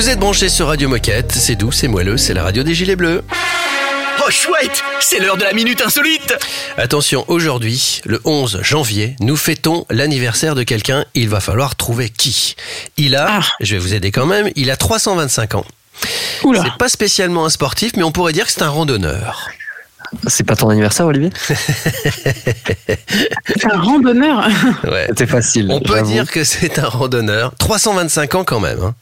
Vous 0.00 0.08
êtes 0.08 0.18
branchés 0.18 0.48
sur 0.48 0.68
Radio 0.68 0.88
Moquette, 0.88 1.30
c'est 1.30 1.56
doux, 1.56 1.72
c'est 1.72 1.86
moelleux, 1.86 2.16
c'est 2.16 2.32
la 2.32 2.42
radio 2.42 2.62
des 2.62 2.74
Gilets 2.74 2.96
Bleus. 2.96 3.22
Oh 4.26 4.30
chouette, 4.30 4.82
c'est 4.98 5.18
l'heure 5.18 5.36
de 5.36 5.44
la 5.44 5.52
minute 5.52 5.82
insolite. 5.82 6.34
Attention, 6.78 7.26
aujourd'hui, 7.28 8.00
le 8.06 8.18
11 8.24 8.60
janvier, 8.62 9.14
nous 9.20 9.36
fêtons 9.36 9.84
l'anniversaire 9.90 10.54
de 10.54 10.62
quelqu'un. 10.62 11.04
Il 11.12 11.28
va 11.28 11.40
falloir 11.40 11.76
trouver 11.76 12.08
qui. 12.08 12.56
Il 12.96 13.14
a, 13.14 13.26
Ah. 13.28 13.46
je 13.60 13.74
vais 13.74 13.78
vous 13.78 13.92
aider 13.92 14.10
quand 14.10 14.24
même, 14.24 14.48
il 14.56 14.70
a 14.70 14.78
325 14.78 15.56
ans. 15.56 15.66
C'est 16.00 16.78
pas 16.78 16.88
spécialement 16.88 17.44
un 17.44 17.50
sportif, 17.50 17.92
mais 17.94 18.02
on 18.02 18.10
pourrait 18.10 18.32
dire 18.32 18.46
que 18.46 18.52
c'est 18.52 18.62
un 18.62 18.70
randonneur. 18.70 19.50
C'est 20.26 20.44
pas 20.44 20.56
ton 20.56 20.68
anniversaire, 20.70 21.06
Olivier 21.06 21.30
C'est 23.56 23.72
un 23.72 23.80
randonneur. 23.80 24.48
Ouais. 24.84 25.06
C'était 25.08 25.26
facile. 25.26 25.68
On 25.70 25.80
peut 25.80 26.02
dire 26.02 26.30
que 26.30 26.42
c'est 26.44 26.78
un 26.78 26.88
randonneur. 26.88 27.52
325 27.58 28.34
ans 28.34 28.44
quand 28.44 28.60
même. 28.60 28.80
hein. 28.82 28.94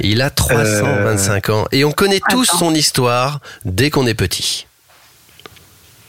Il 0.00 0.22
a 0.22 0.30
325 0.30 1.48
ans. 1.50 1.64
Et 1.72 1.84
on 1.84 1.92
connaît 1.92 2.20
tous 2.30 2.48
Attends. 2.48 2.58
son 2.58 2.74
histoire 2.74 3.40
dès 3.64 3.90
qu'on 3.90 4.06
est 4.06 4.14
petit. 4.14 4.66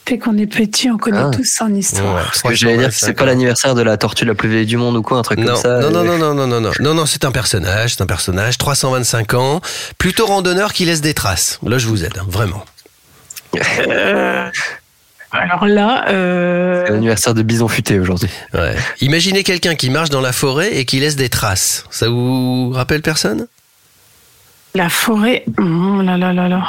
Dès 0.05 0.19
qu'on 0.19 0.37
est 0.37 0.45
petit, 0.45 0.89
on 0.91 0.97
connaît 0.97 1.17
Ah. 1.17 1.31
tous 1.33 1.43
son 1.51 1.73
histoire. 1.73 2.15
Ouais, 2.15 2.21
Parce 2.23 2.41
que 2.43 2.53
j'allais 2.53 2.77
dire 2.77 2.89
que 2.89 2.93
c'est 2.93 3.13
325 3.13 3.17
pas 3.17 3.25
l'anniversaire 3.25 3.73
de 3.75 3.81
la 3.81 3.97
tortue 3.97 4.23
la 4.25 4.35
plus 4.35 4.49
vieille 4.49 4.67
du 4.67 4.77
monde 4.77 4.95
ou 4.95 5.01
quoi, 5.01 5.17
un 5.17 5.23
truc 5.23 5.39
Non, 5.39 5.53
comme 5.53 5.61
ça. 5.61 5.79
non, 5.79 5.89
non, 5.89 6.03
non, 6.03 6.17
non, 6.19 6.33
non, 6.35 6.47
non, 6.47 6.61
non, 6.61 6.71
non, 6.79 6.93
non, 6.93 7.05
c'est 7.07 7.25
un 7.25 7.31
personnage, 7.31 7.95
c'est 7.95 8.01
un 8.03 8.05
personnage, 8.05 8.57
325 8.59 9.33
ans, 9.33 9.61
plutôt 9.97 10.27
randonneur 10.27 10.73
qui 10.73 10.85
laisse 10.85 11.01
des 11.01 11.15
traces. 11.15 11.59
Là, 11.65 11.79
je 11.79 11.87
vous 11.87 12.05
aide, 12.05 12.13
hein, 12.19 12.25
vraiment. 12.29 12.63
Euh, 13.87 14.49
alors 15.31 15.65
là, 15.65 16.03
C'est 16.07 16.13
euh, 16.13 16.87
l'anniversaire 16.89 17.33
de 17.33 17.41
Bison 17.41 17.67
Futé 17.67 17.99
aujourd'hui. 17.99 18.29
Ouais. 18.53 18.75
Imaginez 19.01 19.43
quelqu'un 19.43 19.75
qui 19.75 19.89
marche 19.89 20.09
dans 20.09 20.21
la 20.21 20.31
forêt 20.31 20.75
et 20.75 20.85
qui 20.85 20.99
laisse 20.99 21.15
des 21.15 21.29
traces. 21.29 21.85
Ça 21.89 22.07
vous 22.07 22.69
rappelle 22.71 23.01
personne? 23.01 23.47
La 24.75 24.89
forêt. 24.89 25.43
Oh 25.59 26.01
là 26.01 26.17
là 26.17 26.33
là 26.33 26.47
là. 26.49 26.63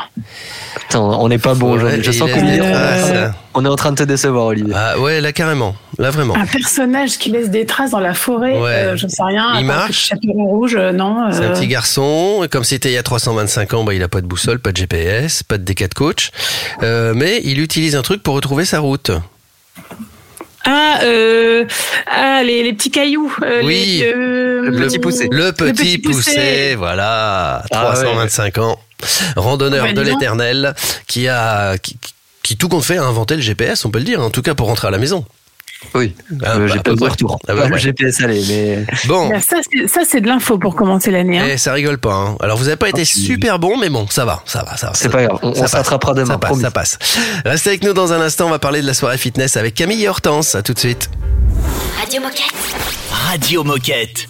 Putain, 0.81 1.01
on 1.01 1.29
n'est 1.29 1.38
pas 1.38 1.55
bon 1.55 1.73
aujourd'hui. 1.73 2.03
Je 2.03 2.11
sens 2.12 2.31
qu'on 2.31 2.47
est, 2.47 2.61
Euh, 2.61 2.73
traces. 2.73 3.35
on 3.55 3.64
est 3.64 3.69
en 3.69 3.77
train 3.77 3.90
de 3.90 3.97
te 3.97 4.03
décevoir, 4.05 4.47
Olivier. 4.47 4.73
Ah 4.77 4.99
ouais, 4.99 5.21
là 5.21 5.33
carrément, 5.33 5.75
là 5.99 6.11
vraiment. 6.11 6.35
Un 6.37 6.47
personnage 6.47 7.19
qui 7.19 7.31
laisse 7.31 7.51
des 7.51 7.66
traces 7.66 7.90
dans 7.90 8.01
la 8.01 8.14
forêt, 8.14 8.59
Ouais. 8.61 8.71
euh, 8.71 8.97
je 8.97 9.07
sais 9.09 9.23
rien. 9.23 9.47
Il 9.55 9.57
Attends, 9.59 9.66
marche. 9.66 10.07
Chaperon 10.09 10.45
rouge, 10.47 10.77
euh, 10.79 10.92
non. 10.92 11.31
C'est 11.33 11.40
un 11.45 11.51
euh, 11.51 11.55
petit 11.55 11.66
garçon, 11.66 12.47
comme 12.51 12.64
c'était 12.64 12.90
il 12.90 12.95
y 12.95 12.99
a 12.99 13.03
325 13.03 13.75
ans, 13.75 13.85
bah, 13.85 13.92
il 13.95 14.03
a 14.03 14.09
pas 14.09 14.21
de 14.21 14.27
boussole, 14.27 14.61
pas 14.61 14.73
de 14.73 14.77
GPS, 14.77 15.42
pas 15.42 15.59
de 15.59 15.64
D4 15.64 15.95
coach, 15.95 16.31
Euh, 16.83 17.12
mais 17.14 17.40
il 17.45 17.61
utilise 17.61 17.97
un 17.97 18.03
truc 18.03 18.23
pour 18.23 18.35
retrouver 18.35 18.64
sa 18.64 18.79
route. 18.81 19.11
Ah, 20.66 20.98
euh, 21.05 21.64
ah 22.07 22.42
les, 22.42 22.62
les 22.64 22.72
petits 22.72 22.90
cailloux. 22.90 23.33
euh, 23.42 23.62
Oui. 23.64 23.98
les, 24.00 24.12
euh, 24.12 24.62
Le 24.70 24.87
petit 24.87 24.98
poussé. 24.98 25.29
Le 25.31 25.52
petit, 25.52 25.72
petit 25.72 25.98
poussé. 25.98 26.31
poussé. 26.35 26.74
voilà, 26.76 27.62
Ah 27.70 27.92
325 27.92 28.59
ans, 28.59 28.79
randonneur 29.37 29.87
Bah, 29.87 29.92
de 29.92 30.00
l'éternel, 30.02 30.74
qui 31.07 31.29
a, 31.29 31.79
qui, 31.79 31.96
qui, 32.42 32.57
tout 32.57 32.68
compte 32.68 32.85
fait 32.85 32.98
a 32.98 33.05
inventé 33.05 33.37
le 33.37 33.42
GPS, 33.42 33.85
on 33.85 33.90
peut 33.90 33.98
le 34.00 34.05
dire, 34.05 34.20
en 34.20 34.31
tout 34.31 34.42
cas 34.42 34.55
pour 34.55 34.66
rentrer 34.66 34.88
à 34.88 34.90
la 34.90 34.98
maison. 34.98 35.24
Oui, 35.95 36.15
Ah, 36.45 36.57
Euh, 36.57 36.69
bah, 36.69 36.75
pas 36.77 36.81
peu 36.83 36.91
de 36.93 36.97
près. 37.01 37.09
retour. 37.11 37.39
Ah 37.49 37.55
bah, 37.55 37.69
le. 37.69 37.77
GPS 37.77 38.21
allé, 38.23 38.43
mais 38.49 38.87
Bon, 39.07 39.29
Bah, 39.29 39.41
ça, 39.41 39.57
c'est- 39.62 40.21
de 40.21 40.27
l'info 40.27 40.59
pour 40.59 40.75
commencer 40.75 41.11
l'année. 41.11 41.39
Hein. 41.39 41.47
eh, 41.51 41.59
ça 41.59 41.73
rigole 41.73 41.99
pas. 41.99 42.15
hein. 42.15 42.37
Alors 42.41 42.57
vous 42.59 42.67
avez 42.69 42.77
pas 42.77 42.89
été 42.89 43.03
Ah, 43.03 43.05
super 43.05 43.59
bon, 43.59 43.77
mais 43.79 43.89
bon, 43.91 44.07
ça 44.09 44.25
va, 44.25 44.43
ça 44.47 44.62
va, 44.62 44.77
ça 44.77 44.89
va. 44.89 44.95
c'est 44.95 45.09
pas 45.11 45.25
grave. 45.25 45.39
On, 45.43 45.67
s'attrapera 45.67 46.15
demain, 46.15 46.35
Ça 46.35 46.39
passe, 46.39 46.61
ça 46.61 46.71
passe. 46.71 46.99
Restez 47.45 47.71
avec 47.71 47.85
nous 47.85 47.93
dans 47.93 48.12
un 48.12 48.21
instant, 48.21 48.47
on 48.47 48.51
va 48.51 48.59
parler 48.59 48.81
de 48.83 48.87
la 48.87 48.95
soirée 48.95 49.19
fitness 49.19 49.57
avec 49.57 49.75
Camille 49.75 50.03
et 50.05 50.09
Hortense. 50.09 50.55
À 50.55 50.62
tout 50.62 50.73
de 50.75 50.79
suite. 50.79 51.11
Radio 52.01 52.21
Moquette. 52.23 52.55
Radio 53.29 53.65
Moquette. 53.65 54.29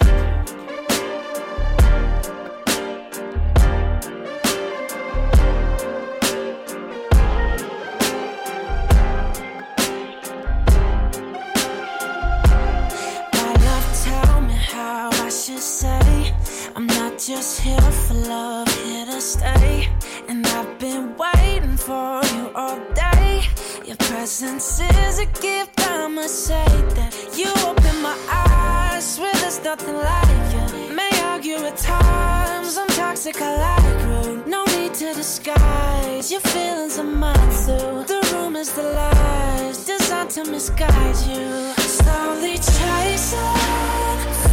Presence 24.27 24.81
is 24.81 25.21
a 25.21 25.27
gift, 25.41 25.81
I 25.89 26.09
must 26.09 26.47
say 26.47 26.67
that 26.97 27.15
you 27.39 27.47
open 27.65 28.03
my 28.03 28.19
eyes. 28.29 29.15
Swear 29.15 29.33
there's 29.35 29.63
nothing 29.63 29.95
like 29.95 30.53
you. 30.53 30.93
May 30.93 31.09
argue 31.23 31.59
at 31.59 31.77
times, 31.77 32.77
I'm 32.77 32.89
toxic, 32.89 33.41
I 33.41 33.53
like 33.57 34.05
rude. 34.05 34.49
No 34.49 34.65
need 34.65 34.95
to 34.95 35.15
disguise 35.15 36.33
your 36.33 36.41
feelings 36.41 36.99
are 36.99 37.05
mine 37.05 37.51
too. 37.67 38.03
The 38.11 38.19
rumors, 38.33 38.73
the 38.73 38.83
lies, 38.83 39.87
designed 39.87 40.31
to 40.31 40.45
misguide 40.51 41.19
you. 41.31 41.73
Slowly 41.79 42.55
chasing, 42.55 43.39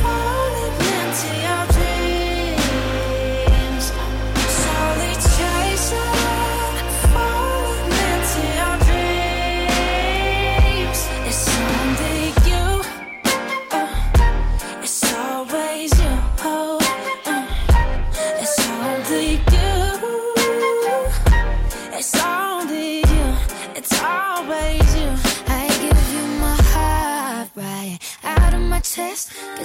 falling 0.06 0.78
into 1.02 1.30
your 1.48 1.73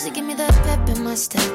you 0.08 0.14
give 0.14 0.24
me 0.24 0.34
the 0.34 0.46
pep 0.64 0.88
in 0.88 1.04
my 1.04 1.14
step. 1.14 1.50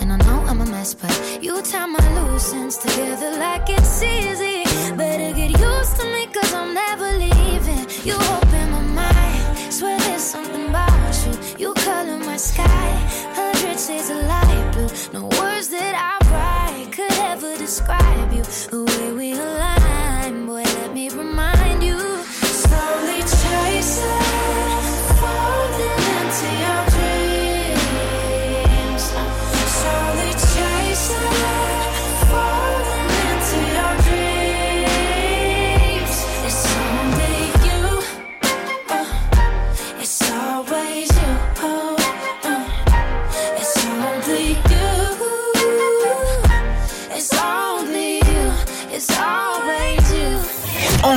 And 0.00 0.12
I 0.12 0.16
know 0.16 0.44
I'm 0.48 0.60
a 0.60 0.66
mess, 0.66 0.92
but 0.94 1.38
you 1.40 1.62
tie 1.62 1.86
my 1.86 2.04
loose 2.16 2.52
ends 2.52 2.76
together 2.76 3.30
like 3.38 3.68
it's 3.68 4.02
easy. 4.02 4.64
Better 4.96 5.32
get 5.36 5.50
used 5.50 5.96
to 6.00 6.04
me, 6.14 6.26
cause 6.26 6.52
I'm 6.52 6.74
never 6.74 7.08
leaving. 7.24 7.84
You 8.04 8.14
open 8.14 8.70
my 8.76 8.82
mind, 9.00 9.72
swear 9.72 9.98
there's 10.00 10.22
something 10.22 10.68
about 10.68 11.14
you. 11.26 11.34
You 11.58 11.74
color 11.74 12.18
my 12.18 12.36
sky, 12.36 12.90
hundred 13.38 13.78
shades 13.78 14.10
of 14.10 14.20
light 14.34 14.70
blue. 14.72 14.90
No 15.12 15.22
words 15.38 15.68
that 15.68 15.94
I 16.10 16.14
write 16.32 16.90
could 16.90 17.12
ever 17.30 17.56
describe 17.56 18.32
you. 18.32 18.42
The 18.70 18.84
way 18.84 19.12
we 19.12 19.32
align, 19.32 19.91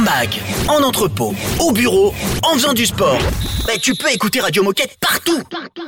mag, 0.05 0.29
en 0.69 0.83
entrepôt, 0.83 1.33
au 1.59 1.71
bureau, 1.71 2.13
en 2.43 2.53
faisant 2.53 2.73
du 2.73 2.85
sport. 2.85 3.17
Bah, 3.65 3.73
tu 3.81 3.95
peux 3.95 4.11
écouter 4.13 4.39
Radio 4.39 4.63
Moquette 4.63 4.97
partout. 5.01 5.41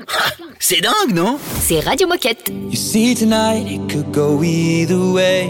C'est 0.59 0.81
dingue, 0.81 1.13
non? 1.13 1.37
C'est 1.61 1.79
Radio 1.79 2.07
Moquette. 2.07 2.49
You 2.49 2.75
see, 2.75 3.13
tonight 3.13 3.71
it 3.71 3.87
could 3.91 4.11
go 4.11 4.41
either 4.43 4.97
way. 4.97 5.49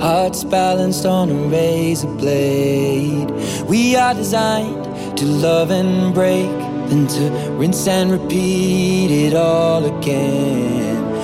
Hearts 0.00 0.44
balanced 0.44 1.04
on 1.06 1.28
a 1.30 1.48
razor 1.50 2.08
blade. 2.18 3.30
We 3.68 3.96
are 3.96 4.14
designed 4.14 4.84
to 5.16 5.24
love 5.26 5.70
and 5.70 6.14
break, 6.14 6.48
then 6.88 7.06
to 7.06 7.30
rinse 7.58 7.86
and 7.86 8.10
repeat 8.10 9.10
it 9.10 9.34
all 9.34 9.84
again. 9.84 10.95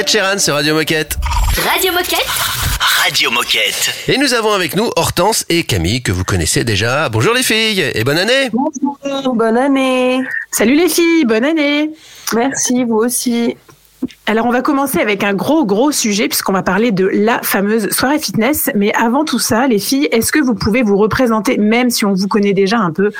Ed 0.00 0.08
Sheeran 0.08 0.38
sur 0.38 0.54
Radio 0.54 0.74
Moquette. 0.74 1.18
Radio 1.62 1.92
Moquette. 1.92 2.26
Radio 3.04 3.30
Moquette. 3.30 3.92
Et 4.08 4.16
nous 4.16 4.32
avons 4.32 4.52
avec 4.52 4.74
nous 4.74 4.90
Hortense 4.96 5.44
et 5.50 5.64
Camille 5.64 6.02
que 6.02 6.10
vous 6.10 6.24
connaissez 6.24 6.64
déjà. 6.64 7.10
Bonjour 7.10 7.34
les 7.34 7.42
filles 7.42 7.84
et 7.92 8.02
bonne 8.02 8.16
année. 8.16 8.48
Bonjour, 8.50 9.34
bonne 9.34 9.58
année. 9.58 10.22
Salut 10.52 10.74
les 10.74 10.88
filles, 10.88 11.26
bonne 11.26 11.44
année. 11.44 11.90
Merci, 12.34 12.84
vous 12.84 12.96
aussi. 12.96 13.56
Alors 14.24 14.46
on 14.46 14.50
va 14.50 14.62
commencer 14.62 15.00
avec 15.00 15.22
un 15.22 15.34
gros 15.34 15.66
gros 15.66 15.92
sujet 15.92 16.28
puisqu'on 16.28 16.54
va 16.54 16.62
parler 16.62 16.92
de 16.92 17.06
la 17.06 17.42
fameuse 17.42 17.90
soirée 17.90 18.18
fitness. 18.18 18.70
Mais 18.74 18.94
avant 18.94 19.26
tout 19.26 19.38
ça, 19.38 19.66
les 19.66 19.78
filles, 19.78 20.08
est-ce 20.12 20.32
que 20.32 20.38
vous 20.38 20.54
pouvez 20.54 20.82
vous 20.82 20.96
représenter, 20.96 21.58
même 21.58 21.90
si 21.90 22.06
on 22.06 22.14
vous 22.14 22.26
connaît 22.26 22.54
déjà 22.54 22.78
un 22.78 22.92
peu, 22.92 23.10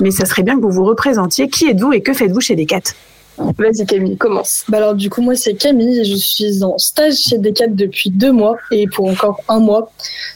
mais 0.00 0.10
ça 0.10 0.24
serait 0.24 0.44
bien 0.44 0.56
que 0.56 0.62
vous 0.62 0.72
vous 0.72 0.84
représentiez. 0.84 1.50
Qui 1.50 1.66
êtes-vous 1.66 1.92
et 1.92 2.00
que 2.00 2.14
faites-vous 2.14 2.40
chez 2.40 2.56
Decat? 2.56 2.94
Vas-y 3.38 3.86
Camille, 3.86 4.16
commence. 4.16 4.64
Bah 4.68 4.78
alors 4.78 4.94
du 4.94 5.08
coup 5.08 5.22
moi 5.22 5.34
c'est 5.34 5.54
Camille 5.54 6.04
je 6.04 6.14
suis 6.14 6.62
en 6.62 6.76
stage 6.78 7.14
chez 7.14 7.38
Decat 7.38 7.68
depuis 7.68 8.10
deux 8.10 8.32
mois 8.32 8.56
et 8.70 8.86
pour 8.86 9.06
encore 9.06 9.40
un 9.48 9.58
mois. 9.58 9.90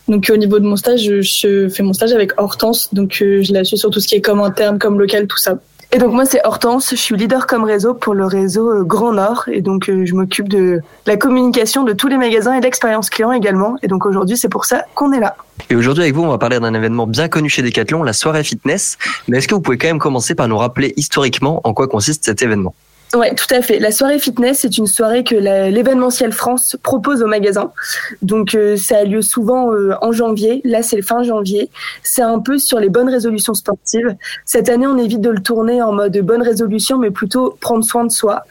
Donc 0.08 0.30
au 0.32 0.36
niveau 0.36 0.58
de 0.58 0.64
mon 0.64 0.76
stage, 0.76 1.02
je, 1.02 1.20
je 1.20 1.68
fais 1.68 1.82
mon 1.82 1.92
stage 1.92 2.12
avec 2.12 2.40
Hortense, 2.40 2.92
donc 2.94 3.18
euh, 3.22 3.42
je 3.42 3.52
la 3.52 3.64
suis 3.64 3.78
sur 3.78 3.90
tout 3.90 4.00
ce 4.00 4.08
qui 4.08 4.14
est 4.14 4.20
comme 4.20 4.40
interne, 4.40 4.78
comme 4.78 4.98
local, 4.98 5.26
tout 5.26 5.38
ça. 5.38 5.58
Et 5.92 5.98
donc 5.98 6.12
moi 6.12 6.26
c'est 6.26 6.40
Hortense, 6.44 6.90
je 6.90 6.96
suis 6.96 7.16
leader 7.16 7.46
comme 7.46 7.64
réseau 7.64 7.94
pour 7.94 8.14
le 8.14 8.26
réseau 8.26 8.70
euh, 8.70 8.82
Grand 8.82 9.12
Nord 9.12 9.44
et 9.46 9.60
donc 9.60 9.88
euh, 9.88 10.04
je 10.04 10.14
m'occupe 10.14 10.48
de 10.48 10.80
la 11.06 11.16
communication 11.16 11.84
de 11.84 11.92
tous 11.92 12.08
les 12.08 12.16
magasins 12.16 12.54
et 12.54 12.58
de 12.58 12.64
l'expérience 12.64 13.08
client 13.08 13.30
également. 13.30 13.76
Et 13.82 13.88
donc 13.88 14.04
aujourd'hui 14.04 14.36
c'est 14.36 14.48
pour 14.48 14.64
ça 14.64 14.84
qu'on 14.94 15.12
est 15.12 15.20
là. 15.20 15.36
Et 15.70 15.76
aujourd'hui 15.76 16.02
avec 16.02 16.14
vous, 16.14 16.22
on 16.22 16.28
va 16.28 16.38
parler 16.38 16.58
d'un 16.60 16.74
événement 16.74 17.06
bien 17.06 17.28
connu 17.28 17.48
chez 17.48 17.62
Decathlon, 17.62 18.02
la 18.02 18.12
soirée 18.12 18.44
fitness. 18.44 18.98
Mais 19.28 19.38
est-ce 19.38 19.48
que 19.48 19.54
vous 19.54 19.60
pouvez 19.60 19.78
quand 19.78 19.88
même 19.88 19.98
commencer 19.98 20.34
par 20.34 20.48
nous 20.48 20.58
rappeler 20.58 20.92
historiquement 20.96 21.60
en 21.64 21.72
quoi 21.72 21.86
consiste 21.88 22.24
cet 22.24 22.42
événement? 22.42 22.74
Ouais, 23.16 23.34
tout 23.34 23.46
à 23.54 23.62
fait. 23.62 23.78
La 23.78 23.92
soirée 23.92 24.18
fitness, 24.18 24.58
c'est 24.60 24.76
une 24.76 24.86
soirée 24.86 25.24
que 25.24 25.34
l'événementiel 25.34 26.32
France 26.32 26.76
propose 26.82 27.22
aux 27.22 27.26
magasins. 27.26 27.72
Donc, 28.20 28.54
euh, 28.54 28.76
ça 28.76 28.98
a 28.98 29.04
lieu 29.04 29.22
souvent 29.22 29.72
euh, 29.72 29.94
en 30.02 30.12
janvier. 30.12 30.60
Là, 30.64 30.82
c'est 30.82 30.96
le 30.96 31.02
fin 31.02 31.22
janvier. 31.22 31.70
C'est 32.02 32.20
un 32.20 32.40
peu 32.40 32.58
sur 32.58 32.78
les 32.78 32.90
bonnes 32.90 33.08
résolutions 33.08 33.54
sportives. 33.54 34.14
Cette 34.44 34.68
année, 34.68 34.86
on 34.86 34.98
évite 34.98 35.22
de 35.22 35.30
le 35.30 35.40
tourner 35.40 35.80
en 35.80 35.92
mode 35.92 36.18
bonne 36.18 36.42
résolution, 36.42 36.98
mais 36.98 37.10
plutôt 37.10 37.56
prendre 37.58 37.84
soin 37.84 38.04
de 38.04 38.12
soi. 38.12 38.42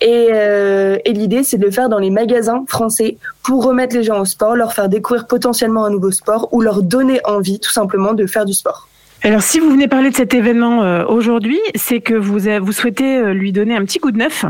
Et, 0.00 0.28
euh, 0.32 0.96
et 1.04 1.12
l'idée, 1.12 1.42
c'est 1.42 1.58
de 1.58 1.66
le 1.66 1.70
faire 1.70 1.90
dans 1.90 1.98
les 1.98 2.10
magasins 2.10 2.64
français 2.68 3.18
pour 3.42 3.64
remettre 3.64 3.94
les 3.94 4.02
gens 4.02 4.20
au 4.20 4.24
sport, 4.24 4.56
leur 4.56 4.72
faire 4.72 4.88
découvrir 4.88 5.26
potentiellement 5.26 5.84
un 5.84 5.90
nouveau 5.90 6.10
sport 6.10 6.48
ou 6.52 6.62
leur 6.62 6.82
donner 6.82 7.20
envie, 7.24 7.60
tout 7.60 7.72
simplement, 7.72 8.14
de 8.14 8.26
faire 8.26 8.46
du 8.46 8.54
sport. 8.54 8.88
Alors, 9.22 9.42
si 9.42 9.58
vous 9.58 9.70
venez 9.70 9.88
parler 9.88 10.10
de 10.10 10.16
cet 10.16 10.34
événement 10.34 10.84
euh, 10.84 11.04
aujourd'hui, 11.06 11.58
c'est 11.74 12.00
que 12.00 12.14
vous, 12.14 12.38
vous 12.38 12.72
souhaitez 12.72 13.16
euh, 13.16 13.32
lui 13.32 13.50
donner 13.50 13.74
un 13.74 13.84
petit 13.84 13.98
coup 13.98 14.12
de 14.12 14.18
neuf 14.18 14.44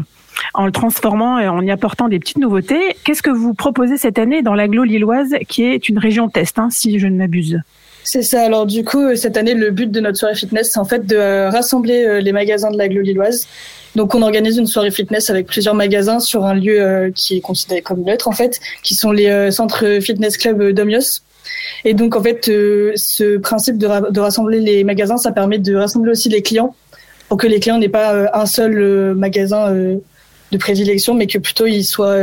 en 0.54 0.66
le 0.66 0.72
transformant 0.72 1.38
et 1.38 1.48
en 1.48 1.62
y 1.62 1.70
apportant 1.70 2.08
des 2.08 2.18
petites 2.18 2.38
nouveautés. 2.38 2.96
Qu'est-ce 3.04 3.22
que 3.22 3.30
vous 3.30 3.54
proposez 3.54 3.96
cette 3.96 4.18
année 4.18 4.42
dans 4.42 4.54
l'agglo 4.54 4.84
lilloise, 4.84 5.34
qui 5.48 5.64
est 5.64 5.88
une 5.88 5.98
région 5.98 6.28
test, 6.28 6.58
hein, 6.58 6.68
si 6.70 6.98
je 6.98 7.06
ne 7.06 7.16
m'abuse? 7.16 7.60
C'est 8.04 8.22
ça. 8.22 8.42
Alors 8.42 8.66
du 8.66 8.84
coup, 8.84 9.00
euh, 9.00 9.14
cette 9.14 9.36
année, 9.36 9.54
le 9.54 9.70
but 9.70 9.90
de 9.90 10.00
notre 10.00 10.18
soirée 10.18 10.34
fitness, 10.34 10.72
c'est 10.72 10.78
en 10.78 10.84
fait 10.84 11.06
de 11.06 11.50
rassembler 11.50 12.20
les 12.20 12.32
magasins 12.32 12.70
de 12.70 12.76
l'agglo 12.76 13.00
lilloise. 13.00 13.48
Donc 13.94 14.14
on 14.14 14.20
organise 14.20 14.58
une 14.58 14.66
soirée 14.66 14.90
fitness 14.90 15.30
avec 15.30 15.46
plusieurs 15.46 15.74
magasins 15.74 16.20
sur 16.20 16.44
un 16.44 16.54
lieu 16.54 17.10
qui 17.14 17.38
est 17.38 17.40
considéré 17.40 17.80
comme 17.80 18.02
neutre 18.02 18.28
en 18.28 18.32
fait, 18.32 18.60
qui 18.82 18.94
sont 18.94 19.10
les 19.10 19.50
centres 19.50 20.00
fitness 20.02 20.36
club 20.36 20.72
d'Omios. 20.72 21.22
Et 21.84 21.94
donc 21.94 22.16
en 22.16 22.22
fait, 22.22 22.48
euh, 22.48 22.92
ce 22.96 23.38
principe 23.38 23.78
de, 23.78 23.86
ra- 23.86 24.10
de 24.10 24.20
rassembler 24.20 24.60
les 24.60 24.84
magasins, 24.84 25.16
ça 25.16 25.32
permet 25.32 25.58
de 25.58 25.74
rassembler 25.76 26.10
aussi 26.10 26.28
les 26.28 26.42
clients 26.42 26.74
pour 27.28 27.38
que 27.38 27.46
les 27.46 27.60
clients 27.60 27.78
n'aient 27.78 27.88
pas 27.88 28.14
euh, 28.14 28.26
un 28.32 28.46
seul 28.46 28.78
euh, 28.78 29.14
magasin 29.14 29.72
de 30.52 30.58
prédilection, 30.58 31.14
mais 31.14 31.26
que 31.26 31.38
plutôt 31.38 31.66
ils 31.66 31.82
soient 31.82 32.16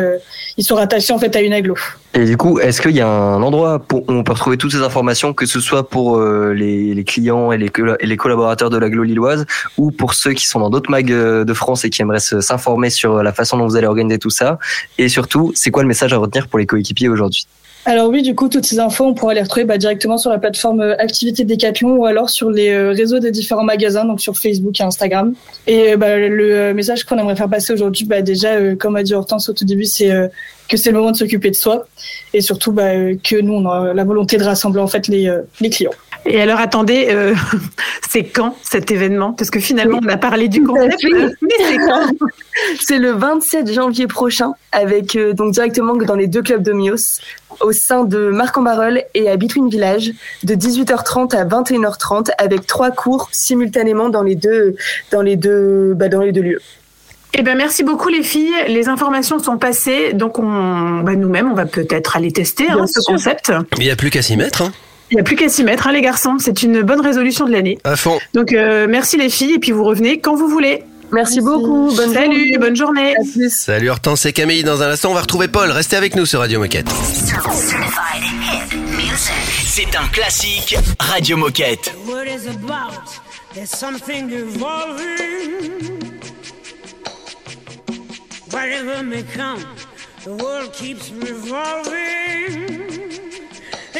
ils 0.57 0.73
rattachés 0.73 1.11
en 1.13 1.19
fait 1.19 1.35
à 1.35 1.41
une 1.41 1.51
agglo. 1.51 1.75
Et 2.13 2.23
du 2.23 2.37
coup, 2.37 2.57
est-ce 2.59 2.81
qu'il 2.81 2.95
y 2.95 3.01
a 3.01 3.07
un 3.07 3.41
endroit 3.41 3.85
où 3.91 4.03
on 4.07 4.23
peut 4.23 4.31
retrouver 4.31 4.57
toutes 4.57 4.71
ces 4.71 4.81
informations, 4.81 5.33
que 5.33 5.45
ce 5.45 5.59
soit 5.59 5.89
pour 5.89 6.21
les, 6.21 7.03
clients 7.05 7.51
et 7.51 7.57
les, 7.57 7.69
et 7.99 8.05
les 8.05 8.17
collaborateurs 8.17 8.69
de 8.69 8.77
l'agglo 8.77 9.03
lilloise, 9.03 9.45
ou 9.77 9.91
pour 9.91 10.13
ceux 10.13 10.31
qui 10.31 10.47
sont 10.47 10.61
dans 10.61 10.69
d'autres 10.69 10.89
mags 10.89 11.11
de 11.11 11.53
France 11.53 11.83
et 11.83 11.89
qui 11.89 12.01
aimeraient 12.01 12.21
s'informer 12.21 12.89
sur 12.89 13.21
la 13.21 13.33
façon 13.33 13.57
dont 13.57 13.67
vous 13.67 13.75
allez 13.75 13.87
organiser 13.87 14.19
tout 14.19 14.29
ça? 14.29 14.57
Et 14.97 15.09
surtout, 15.09 15.51
c'est 15.53 15.69
quoi 15.69 15.83
le 15.83 15.89
message 15.89 16.13
à 16.13 16.17
retenir 16.17 16.47
pour 16.47 16.59
les 16.59 16.65
coéquipiers 16.65 17.09
aujourd'hui? 17.09 17.45
Alors 17.85 18.07
oui, 18.07 18.21
du 18.21 18.33
coup, 18.33 18.47
toutes 18.47 18.65
ces 18.65 18.79
infos, 18.79 19.03
on 19.03 19.13
pourra 19.13 19.33
les 19.33 19.41
retrouver 19.41 19.65
bah, 19.65 19.77
directement 19.77 20.17
sur 20.17 20.29
la 20.29 20.37
plateforme 20.37 20.79
euh, 20.79 20.95
Activité 20.99 21.43
Décathlon 21.43 21.97
ou 21.97 22.05
alors 22.05 22.29
sur 22.29 22.49
les 22.49 22.69
euh, 22.69 22.91
réseaux 22.91 23.19
des 23.19 23.31
différents 23.31 23.63
magasins, 23.63 24.05
donc 24.05 24.21
sur 24.21 24.37
Facebook 24.37 24.79
et 24.79 24.83
Instagram. 24.83 25.33
Et 25.67 25.91
euh, 25.91 25.97
bah, 25.97 26.17
le 26.17 26.73
message 26.73 27.03
qu'on 27.03 27.17
aimerait 27.17 27.35
faire 27.35 27.49
passer 27.49 27.73
aujourd'hui, 27.73 28.05
bah, 28.05 28.21
déjà, 28.21 28.73
comme 28.75 28.95
a 28.95 29.03
dit 29.03 29.13
Hortense 29.13 29.49
au 29.49 29.53
tout 29.53 29.65
début, 29.65 29.85
c'est 29.85 30.11
que 30.69 30.77
c'est 30.77 30.91
le 30.91 30.97
moment 30.97 31.11
de 31.11 31.17
s'occuper 31.17 31.49
de 31.49 31.55
soi 31.55 31.85
et 32.33 32.39
surtout 32.39 32.71
bah, 32.71 32.91
que 33.21 33.41
nous, 33.41 33.53
on 33.53 33.69
a 33.69 33.93
la 33.93 34.03
volonté 34.05 34.37
de 34.37 34.43
rassembler 34.43 34.79
en 34.79 34.87
fait 34.87 35.09
les 35.09 35.69
clients. 35.69 35.91
Et 36.25 36.41
alors, 36.41 36.59
attendez, 36.59 37.07
euh, 37.09 37.33
c'est 38.09 38.23
quand 38.23 38.55
cet 38.63 38.91
événement? 38.91 39.33
Parce 39.33 39.49
que 39.49 39.59
finalement, 39.59 39.99
on 40.03 40.07
a 40.07 40.17
parlé 40.17 40.47
du 40.47 40.63
concept, 40.63 41.03
Oui. 41.03 41.13
mais 41.41 41.49
c'est 41.59 41.77
quand? 41.77 42.07
C'est 42.79 42.97
le 42.99 43.11
27 43.11 43.71
janvier 43.73 44.07
prochain, 44.07 44.53
avec 44.71 45.15
euh, 45.15 45.33
donc 45.33 45.51
directement 45.53 45.95
dans 45.95 46.15
les 46.15 46.27
deux 46.27 46.41
clubs 46.41 46.61
de 46.63 46.71
Mios, 46.71 47.19
au 47.61 47.71
sein 47.71 48.03
de 48.05 48.29
Marc-en-Barœul 48.29 49.03
et 49.15 49.29
à 49.29 49.35
Between 49.37 49.69
Village, 49.69 50.11
de 50.43 50.53
18h30 50.55 51.35
à 51.35 51.45
21h30, 51.45 52.29
avec 52.37 52.65
trois 52.67 52.91
cours 52.91 53.27
simultanément 53.31 54.09
dans 54.09 54.21
les 54.23 54.35
deux, 54.35 54.75
dans 55.11 55.21
les 55.21 55.35
deux, 55.35 55.93
bah, 55.95 56.07
dans 56.09 56.21
les 56.21 56.31
deux 56.31 56.41
lieux. 56.41 56.61
Eh 57.33 57.41
ben 57.41 57.57
merci 57.57 57.83
beaucoup 57.83 58.09
les 58.09 58.21
filles. 58.23 58.53
Les 58.67 58.87
informations 58.87 59.39
sont 59.39 59.57
passées, 59.57 60.13
donc 60.13 60.37
on, 60.39 60.99
bah, 61.03 61.15
nous-mêmes, 61.15 61.51
on 61.51 61.55
va 61.55 61.65
peut-être 61.65 62.15
aller 62.15 62.31
tester 62.31 62.69
hein, 62.69 62.85
ce 62.87 63.01
sûr. 63.01 63.13
concept. 63.13 63.51
Il 63.77 63.83
n'y 63.83 63.91
a 63.91 63.95
plus 63.95 64.11
qu'à 64.11 64.21
s'y 64.21 64.37
mettre. 64.37 64.61
hein. 64.61 64.71
Il 65.13 65.17
n'y 65.17 65.19
a 65.21 65.23
plus 65.23 65.35
qu'à 65.35 65.47
s'y 65.47 65.63
mettre, 65.63 65.85
hein, 65.85 65.91
les 65.91 66.01
garçons. 66.01 66.37
C'est 66.39 66.63
une 66.63 66.81
bonne 66.81 66.99
résolution 66.99 67.45
de 67.45 67.51
l'année. 67.51 67.77
À 67.83 67.95
fond. 67.95 68.17
Donc 68.33 68.51
euh, 68.51 68.87
merci 68.89 69.15
les 69.15 69.29
filles, 69.29 69.53
et 69.53 69.59
puis 69.59 69.71
vous 69.71 69.83
revenez 69.83 70.17
quand 70.17 70.35
vous 70.35 70.47
voulez. 70.47 70.83
Merci, 71.11 71.39
beaucoup. 71.39 71.93
Bonne 71.95 72.11
Salut, 72.11 72.35
journée. 72.35 72.57
bonne 72.57 72.75
journée. 72.75 73.11
À 73.11 73.21
plus. 73.31 73.55
Salut 73.55 73.91
Hortense 73.91 74.25
et 74.25 74.33
Camille. 74.33 74.63
Dans 74.63 74.81
un 74.81 74.89
instant, 74.89 75.11
on 75.11 75.13
va 75.13 75.21
retrouver 75.21 75.47
Paul. 75.47 75.69
Restez 75.69 75.97
avec 75.97 76.15
nous 76.15 76.25
sur 76.25 76.39
Radio 76.39 76.59
Moquette. 76.59 76.87
C'est 79.67 79.95
un 79.95 80.07
classique 80.07 80.75
Radio 80.99 81.37
Moquette. 81.37 81.93
Whatever 88.51 89.03
may 89.03 89.23
come, 89.23 89.63
the 90.23 90.31
world 90.43 90.73
keeps 90.73 91.11
revolving. 91.11 92.73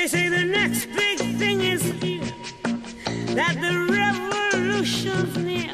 They 0.04 0.10
say 0.10 0.28
the 0.28 0.44
next 0.44 0.88
big 0.88 1.18
thing 1.38 1.62
is 1.62 1.82
here, 1.82 2.26
that 3.36 3.56
the 3.62 3.88
revolution's 3.90 5.38
near. 5.38 5.74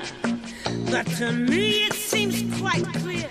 But 0.92 1.08
to 1.18 1.32
me 1.32 1.86
it 1.86 1.94
seems 1.94 2.44
quite 2.62 2.86
clear 3.02 3.28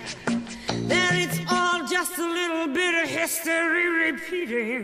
that 0.89 1.11
it's 1.15 1.39
all 1.49 1.87
just 1.87 2.17
a 2.17 2.29
little 2.29 2.67
bit 2.73 3.01
of 3.01 3.09
history 3.09 4.11
repeating. 4.11 4.83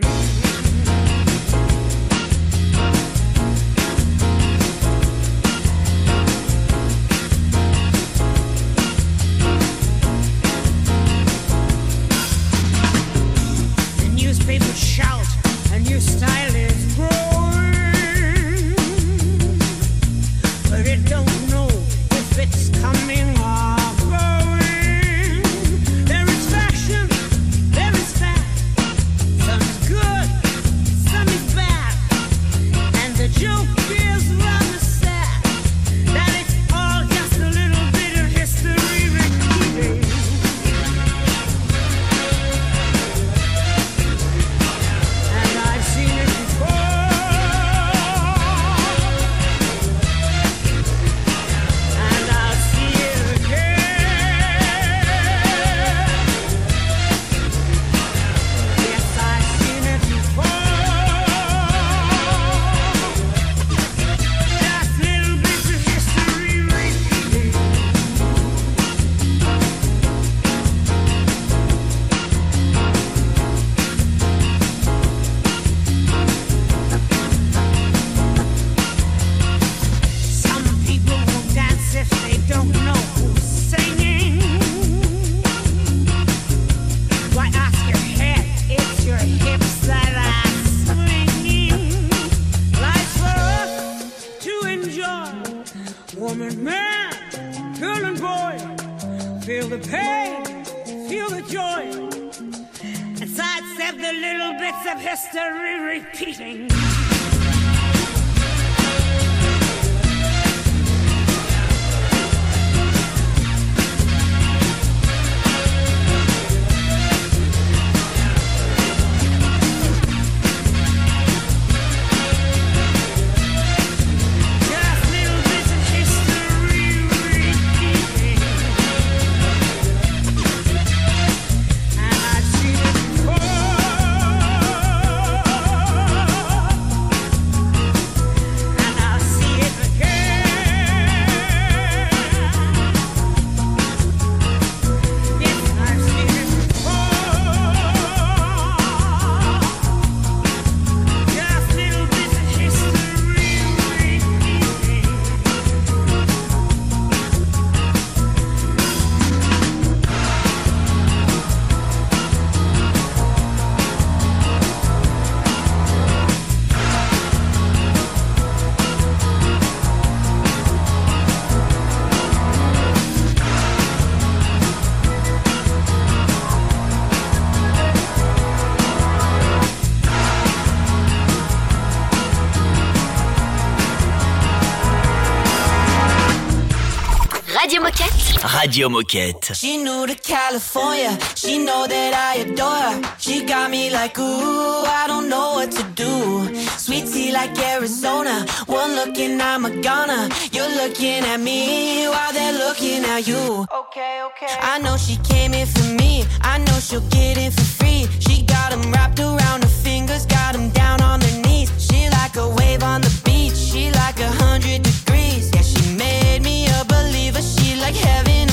Radio 188.58 188.88
Moquette. 188.88 189.54
She 189.54 189.76
knew 189.76 190.06
the 190.06 190.14
California, 190.14 191.18
she 191.34 191.58
know 191.58 191.86
that 191.86 192.12
I 192.14 192.40
adore 192.40 192.80
her. 192.88 193.16
She 193.18 193.44
got 193.44 193.70
me 193.70 193.90
like, 193.90 194.18
ooh, 194.18 194.84
I 195.00 195.04
don't 195.06 195.28
know 195.28 195.52
what 195.56 195.70
to 195.72 195.82
do. 195.94 196.54
Sweet 196.78 197.06
tea 197.12 197.32
like 197.32 197.58
Arizona, 197.58 198.46
one 198.66 198.94
looking, 198.94 199.40
I'm 199.40 199.66
a 199.66 199.70
goner. 199.82 200.28
You're 200.52 200.74
looking 200.80 201.22
at 201.32 201.38
me 201.38 202.08
while 202.08 202.32
they're 202.32 202.54
looking 202.54 203.04
at 203.04 203.28
you. 203.28 203.66
Okay, 203.82 204.22
okay. 204.28 204.54
I 204.62 204.78
know 204.78 204.96
she 204.96 205.16
came 205.18 205.52
in 205.52 205.66
for 205.66 205.88
me, 206.00 206.24
I 206.40 206.56
know 206.58 206.78
she'll 206.80 207.08
get 207.10 207.36
it 207.36 207.52
for 207.52 207.68
free. 207.78 208.08
She 208.20 208.42
got 208.42 208.70
them 208.70 208.90
wrapped 208.90 209.20
around 209.20 209.64
her 209.64 209.74
fingers, 209.84 210.24
got 210.24 210.54
them 210.54 210.70
down 210.70 211.02
on 211.02 211.20
their 211.20 211.42
knees. 211.42 211.70
She 211.78 212.08
like 212.08 212.36
a 212.36 212.48
wave 212.48 212.82
on 212.82 213.02
the 213.02 213.12
beach, 213.22 213.54
she 213.54 213.90
like 213.90 214.18
a 214.20 214.30
hundred 214.44 214.82
degrees. 214.82 215.50
Yeah, 215.52 215.60
she 215.62 215.94
made 215.94 216.42
me 216.42 216.66
a 216.68 216.84
believer, 216.86 217.42
she 217.42 217.76
like 217.76 217.94
heaven. 217.94 218.45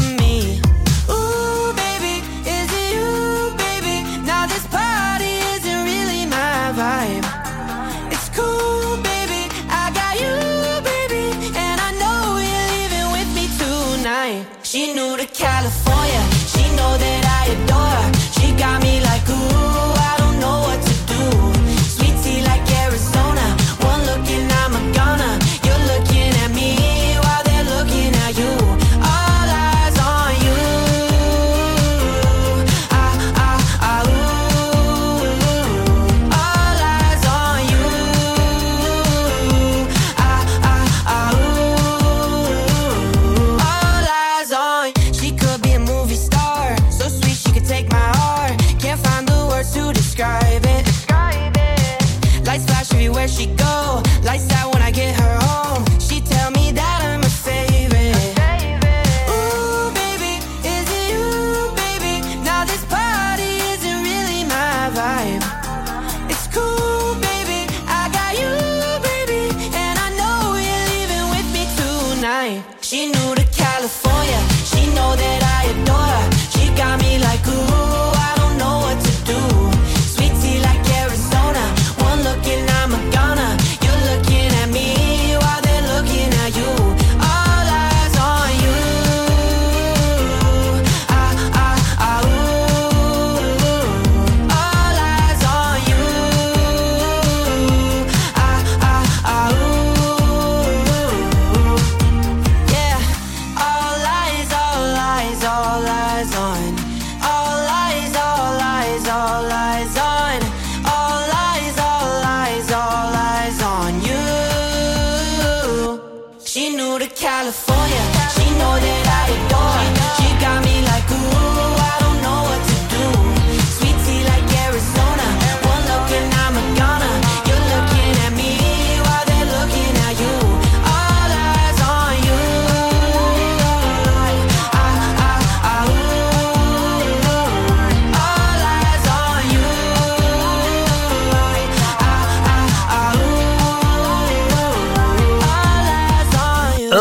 California. 15.33 16.21
She 16.45 16.63
know 16.75 16.97
that 16.97 17.23
I 17.25 17.51
adore 17.55 17.89
her. 17.97 18.11
She 18.37 18.53
got 18.53 18.81
me 18.81 19.02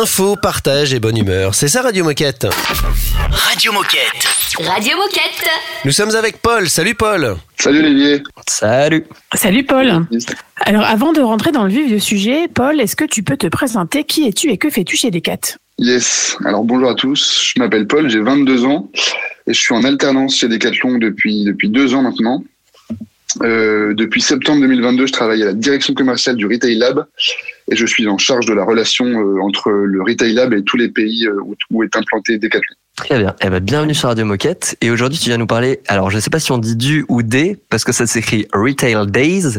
Info, 0.02 0.34
partage 0.34 0.92
et 0.92 0.98
bonne 0.98 1.16
humeur. 1.16 1.54
C'est 1.54 1.68
ça 1.68 1.80
Radio 1.80 2.02
Moquette. 2.02 2.48
Radio 3.30 3.70
Moquette. 3.70 4.58
Radio 4.58 4.96
Moquette. 4.96 5.48
Nous 5.84 5.92
sommes 5.92 6.16
avec 6.16 6.38
Paul. 6.42 6.68
Salut 6.68 6.96
Paul. 6.96 7.36
Salut 7.56 7.78
Olivier. 7.78 8.20
Salut. 8.48 9.04
Salut 9.32 9.62
Paul. 9.62 10.04
Alors 10.56 10.82
avant 10.82 11.12
de 11.12 11.20
rentrer 11.20 11.52
dans 11.52 11.62
le 11.62 11.70
vif 11.70 11.86
du 11.86 12.00
sujet, 12.00 12.48
Paul, 12.52 12.80
est-ce 12.80 12.96
que 12.96 13.04
tu 13.04 13.22
peux 13.22 13.36
te 13.36 13.46
présenter 13.46 14.02
Qui 14.02 14.26
es-tu 14.26 14.50
et 14.50 14.58
que 14.58 14.70
fais-tu 14.70 14.96
chez 14.96 15.12
Decat 15.12 15.38
Yes. 15.78 16.36
Alors 16.44 16.64
bonjour 16.64 16.90
à 16.90 16.94
tous. 16.96 17.52
Je 17.54 17.60
m'appelle 17.60 17.86
Paul, 17.86 18.10
j'ai 18.10 18.18
22 18.20 18.64
ans 18.64 18.90
et 19.46 19.54
je 19.54 19.60
suis 19.60 19.72
en 19.72 19.84
alternance 19.84 20.34
chez 20.34 20.48
Decathlon 20.48 20.98
depuis 20.98 21.44
depuis 21.44 21.68
deux 21.68 21.94
ans 21.94 22.02
maintenant. 22.02 22.42
Euh, 23.42 23.94
depuis 23.94 24.20
septembre 24.20 24.60
2022, 24.60 25.06
je 25.06 25.12
travaille 25.12 25.42
à 25.42 25.46
la 25.46 25.52
direction 25.52 25.94
commerciale 25.94 26.36
du 26.36 26.46
Retail 26.46 26.74
Lab 26.74 27.06
et 27.70 27.76
je 27.76 27.86
suis 27.86 28.06
en 28.08 28.18
charge 28.18 28.46
de 28.46 28.52
la 28.52 28.64
relation 28.64 29.06
euh, 29.06 29.40
entre 29.40 29.70
le 29.70 30.02
Retail 30.02 30.34
Lab 30.34 30.52
et 30.52 30.62
tous 30.62 30.76
les 30.76 30.88
pays 30.88 31.26
euh, 31.26 31.36
où, 31.70 31.82
est 31.82 31.96
implanté 31.96 32.38
Decathlon. 32.38 32.74
Très 32.96 33.18
bien. 33.18 33.34
Eh 33.42 33.48
bien. 33.48 33.60
Bienvenue 33.60 33.94
sur 33.94 34.08
Radio 34.08 34.26
Moquette. 34.26 34.76
Et 34.82 34.90
aujourd'hui, 34.90 35.18
tu 35.18 35.30
viens 35.30 35.38
nous 35.38 35.46
parler, 35.46 35.80
alors 35.88 36.10
je 36.10 36.16
ne 36.16 36.20
sais 36.20 36.28
pas 36.28 36.40
si 36.40 36.52
on 36.52 36.58
dit 36.58 36.76
du 36.76 37.06
ou 37.08 37.22
des, 37.22 37.56
parce 37.70 37.84
que 37.84 37.92
ça 37.92 38.06
s'écrit 38.06 38.46
Retail 38.52 39.06
Days. 39.06 39.58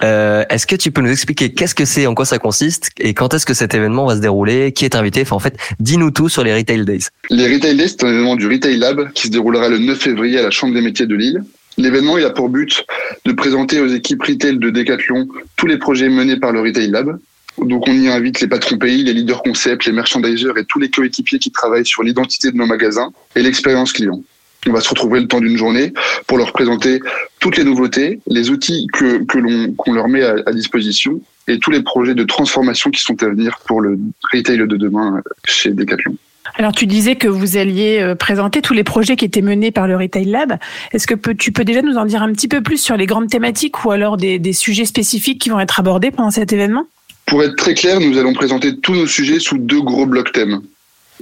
est-ce 0.00 0.66
que 0.66 0.74
tu 0.74 0.90
peux 0.90 1.00
nous 1.00 1.10
expliquer 1.12 1.52
qu'est-ce 1.52 1.76
que 1.76 1.84
c'est, 1.84 2.06
en 2.06 2.14
quoi 2.14 2.24
ça 2.24 2.38
consiste 2.38 2.90
et 2.98 3.14
quand 3.14 3.34
est-ce 3.34 3.46
que 3.46 3.54
cet 3.54 3.74
événement 3.74 4.06
va 4.06 4.16
se 4.16 4.20
dérouler, 4.20 4.72
qui 4.72 4.84
est 4.84 4.96
invité? 4.96 5.22
Enfin, 5.22 5.36
en 5.36 5.40
fait, 5.40 5.56
dis-nous 5.78 6.10
tout 6.10 6.28
sur 6.28 6.42
les 6.42 6.54
Retail 6.54 6.84
Days. 6.84 7.06
Les 7.30 7.54
Retail 7.54 7.76
Days, 7.76 7.88
c'est 7.90 8.04
un 8.04 8.08
événement 8.08 8.34
du 8.34 8.48
Retail 8.48 8.76
Lab 8.78 9.12
qui 9.12 9.28
se 9.28 9.32
déroulera 9.32 9.68
le 9.68 9.78
9 9.78 9.96
février 9.96 10.40
à 10.40 10.42
la 10.42 10.50
Chambre 10.50 10.74
des 10.74 10.82
métiers 10.82 11.06
de 11.06 11.14
Lille. 11.14 11.44
L'événement, 11.78 12.16
a 12.16 12.30
pour 12.30 12.48
but 12.48 12.84
de 13.24 13.32
présenter 13.32 13.80
aux 13.80 13.88
équipes 13.88 14.22
retail 14.22 14.58
de 14.58 14.70
Decathlon 14.70 15.28
tous 15.56 15.66
les 15.66 15.78
projets 15.78 16.08
menés 16.08 16.38
par 16.38 16.52
le 16.52 16.60
Retail 16.60 16.88
Lab. 16.88 17.18
Donc, 17.58 17.86
on 17.86 17.92
y 17.92 18.08
invite 18.08 18.40
les 18.40 18.48
patrons 18.48 18.78
pays, 18.78 19.04
les 19.04 19.12
leaders 19.12 19.42
concepts, 19.42 19.84
les 19.84 19.92
merchandisers 19.92 20.56
et 20.56 20.64
tous 20.64 20.78
les 20.78 20.90
coéquipiers 20.90 21.38
qui 21.38 21.50
travaillent 21.50 21.86
sur 21.86 22.02
l'identité 22.02 22.50
de 22.50 22.56
nos 22.56 22.66
magasins 22.66 23.12
et 23.36 23.42
l'expérience 23.42 23.92
client. 23.92 24.22
On 24.66 24.72
va 24.72 24.80
se 24.80 24.88
retrouver 24.88 25.20
le 25.20 25.26
temps 25.26 25.40
d'une 25.40 25.56
journée 25.56 25.92
pour 26.26 26.38
leur 26.38 26.52
présenter 26.52 27.00
toutes 27.40 27.56
les 27.56 27.64
nouveautés, 27.64 28.20
les 28.26 28.50
outils 28.50 28.86
que, 28.92 29.38
l'on 29.38 29.72
qu'on 29.74 29.92
leur 29.92 30.08
met 30.08 30.22
à 30.22 30.52
disposition 30.52 31.20
et 31.48 31.58
tous 31.58 31.70
les 31.70 31.82
projets 31.82 32.14
de 32.14 32.24
transformation 32.24 32.90
qui 32.90 33.02
sont 33.02 33.20
à 33.22 33.28
venir 33.28 33.58
pour 33.66 33.80
le 33.80 33.98
retail 34.32 34.58
de 34.58 34.76
demain 34.76 35.20
chez 35.44 35.70
Decathlon. 35.70 36.16
Alors 36.54 36.72
tu 36.72 36.86
disais 36.86 37.16
que 37.16 37.28
vous 37.28 37.56
alliez 37.56 38.00
euh, 38.00 38.14
présenter 38.14 38.62
tous 38.62 38.74
les 38.74 38.84
projets 38.84 39.16
qui 39.16 39.24
étaient 39.24 39.42
menés 39.42 39.70
par 39.70 39.86
le 39.86 39.96
Retail 39.96 40.24
Lab. 40.24 40.58
Est-ce 40.92 41.06
que 41.06 41.14
tu 41.32 41.52
peux 41.52 41.64
déjà 41.64 41.82
nous 41.82 41.96
en 41.96 42.04
dire 42.04 42.22
un 42.22 42.32
petit 42.32 42.48
peu 42.48 42.60
plus 42.60 42.78
sur 42.78 42.96
les 42.96 43.06
grandes 43.06 43.28
thématiques 43.28 43.84
ou 43.84 43.90
alors 43.90 44.16
des, 44.16 44.52
sujets 44.52 44.84
spécifiques 44.84 45.40
qui 45.40 45.50
vont 45.50 45.60
être 45.60 45.78
abordés 45.80 46.10
pendant 46.10 46.30
cet 46.30 46.52
événement? 46.52 46.86
Pour 47.26 47.42
être 47.42 47.56
très 47.56 47.74
clair, 47.74 48.00
nous 48.00 48.18
allons 48.18 48.32
présenter 48.32 48.76
tous 48.78 48.94
nos 48.94 49.06
sujets 49.06 49.38
sous 49.38 49.56
deux 49.56 49.80
gros 49.80 50.04
blocs 50.04 50.32
thèmes. 50.32 50.60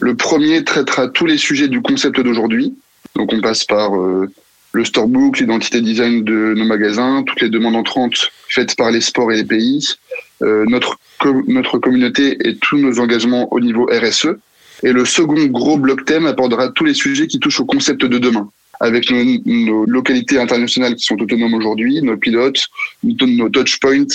Le 0.01 0.17
premier 0.17 0.65
traitera 0.65 1.09
tous 1.09 1.27
les 1.27 1.37
sujets 1.37 1.69
du 1.69 1.83
concept 1.83 2.19
d'aujourd'hui. 2.21 2.75
Donc 3.15 3.33
on 3.33 3.41
passe 3.41 3.65
par 3.65 3.95
euh, 3.97 4.27
le 4.73 4.85
storebook, 4.85 5.39
l'identité 5.39 5.81
design 5.81 6.25
de 6.25 6.55
nos 6.57 6.65
magasins, 6.65 7.23
toutes 7.27 7.43
les 7.43 7.51
demandes 7.51 7.77
entrantes 7.77 8.31
faites 8.49 8.75
par 8.77 8.91
les 8.91 9.01
sports 9.01 9.31
et 9.31 9.37
les 9.37 9.45
pays, 9.45 9.87
euh, 10.43 10.65
notre 10.67 11.79
communauté 11.79 12.39
et 12.49 12.57
tous 12.57 12.79
nos 12.79 12.99
engagements 12.99 13.53
au 13.53 13.61
niveau 13.61 13.89
RSE. 13.93 14.39
Et 14.83 14.93
le 14.93 15.05
second 15.05 15.47
gros 15.47 15.77
bloc 15.77 16.05
thème 16.05 16.27
abordera 16.27 16.69
tous 16.69 16.85
les 16.85 16.95
sujets 16.95 17.27
qui 17.27 17.39
touchent 17.39 17.61
au 17.61 17.67
concept 17.67 18.05
de 18.05 18.19
demain 18.19 18.49
avec 18.81 19.11
nos, 19.11 19.85
localités 19.85 20.39
internationales 20.39 20.95
qui 20.95 21.05
sont 21.05 21.21
autonomes 21.21 21.55
aujourd'hui, 21.55 22.01
nos 22.03 22.17
pilotes, 22.17 22.65
nos 23.05 23.27
nos 23.27 23.49
touchpoints 23.51 24.07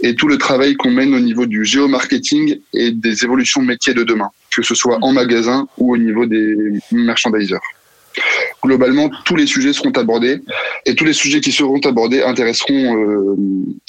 et 0.00 0.16
tout 0.16 0.26
le 0.26 0.36
travail 0.36 0.74
qu'on 0.74 0.90
mène 0.90 1.14
au 1.14 1.20
niveau 1.20 1.46
du 1.46 1.64
géomarketing 1.64 2.58
et 2.74 2.90
des 2.90 3.24
évolutions 3.24 3.62
métiers 3.62 3.94
de 3.94 4.02
demain, 4.02 4.30
que 4.54 4.62
ce 4.62 4.74
soit 4.74 4.98
en 5.02 5.12
magasin 5.12 5.68
ou 5.78 5.94
au 5.94 5.96
niveau 5.96 6.26
des 6.26 6.56
merchandisers. 6.90 7.60
Globalement, 8.62 9.10
tous 9.24 9.36
les 9.36 9.46
sujets 9.46 9.72
seront 9.72 9.92
abordés 9.92 10.40
et 10.86 10.94
tous 10.94 11.04
les 11.04 11.12
sujets 11.12 11.40
qui 11.40 11.52
seront 11.52 11.80
abordés 11.80 12.22
intéresseront 12.22 12.96
euh, 12.96 13.36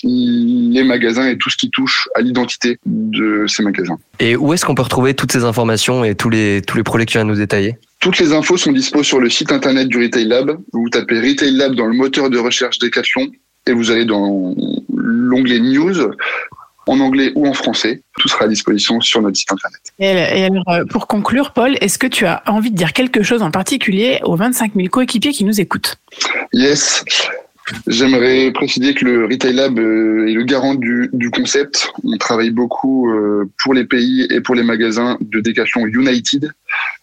les 0.03 0.83
magasins 0.83 1.27
et 1.27 1.37
tout 1.37 1.49
ce 1.49 1.57
qui 1.57 1.69
touche 1.69 2.07
à 2.15 2.21
l'identité 2.21 2.77
de 2.85 3.45
ces 3.47 3.63
magasins. 3.63 3.97
Et 4.19 4.35
où 4.35 4.53
est-ce 4.53 4.65
qu'on 4.65 4.75
peut 4.75 4.81
retrouver 4.81 5.13
toutes 5.13 5.31
ces 5.31 5.43
informations 5.43 6.03
et 6.03 6.15
tous 6.15 6.29
les, 6.29 6.61
tous 6.61 6.77
les 6.77 6.83
projets 6.83 7.05
que 7.05 7.11
tu 7.11 7.17
viens 7.17 7.25
de 7.25 7.31
nous 7.31 7.37
détailler? 7.37 7.75
Toutes 7.99 8.17
les 8.17 8.33
infos 8.33 8.57
sont 8.57 8.71
dispo 8.71 9.03
sur 9.03 9.19
le 9.19 9.29
site 9.29 9.51
internet 9.51 9.87
du 9.87 10.01
Retail 10.01 10.25
Lab. 10.25 10.57
Vous 10.73 10.89
tapez 10.89 11.19
Retail 11.19 11.51
Lab 11.51 11.75
dans 11.75 11.85
le 11.85 11.93
moteur 11.93 12.29
de 12.29 12.39
recherche 12.39 12.79
Decathlon 12.79 13.29
et 13.67 13.73
vous 13.73 13.91
allez 13.91 14.05
dans 14.05 14.55
l'onglet 14.95 15.59
News 15.59 16.11
en 16.87 16.99
anglais 16.99 17.31
ou 17.35 17.47
en 17.47 17.53
français. 17.53 18.01
Tout 18.19 18.27
sera 18.27 18.45
à 18.45 18.47
disposition 18.47 19.01
sur 19.01 19.21
notre 19.21 19.37
site 19.37 19.51
internet. 19.51 19.81
et, 19.99 20.45
alors, 20.45 20.69
euh, 20.69 20.85
pour 20.85 21.07
conclure, 21.07 21.51
Paul, 21.51 21.77
est-ce 21.81 21.97
que 21.97 22.07
tu 22.07 22.25
as 22.25 22.43
envie 22.47 22.71
de 22.71 22.77
dire 22.77 22.93
quelque 22.93 23.23
chose 23.23 23.41
en 23.41 23.51
particulier 23.51 24.19
aux 24.23 24.35
25 24.35 24.73
000 24.75 24.87
coéquipiers 24.89 25.31
qui 25.31 25.43
nous 25.43 25.59
écoutent? 25.61 25.97
Yes. 26.53 27.03
J'aimerais 27.87 28.51
préciser 28.51 28.93
que 28.93 29.05
le 29.05 29.25
Retail 29.25 29.53
Lab 29.53 29.79
euh, 29.79 30.27
est 30.27 30.33
le 30.33 30.43
garant 30.43 30.75
du, 30.75 31.09
du 31.13 31.29
concept. 31.29 31.89
On 32.03 32.17
travaille 32.17 32.49
beaucoup 32.49 33.09
euh, 33.09 33.49
pour 33.63 33.73
les 33.73 33.85
pays 33.85 34.27
et 34.29 34.41
pour 34.41 34.55
les 34.55 34.63
magasins 34.63 35.17
de 35.21 35.39
Decathlon 35.39 35.85
United. 35.85 36.51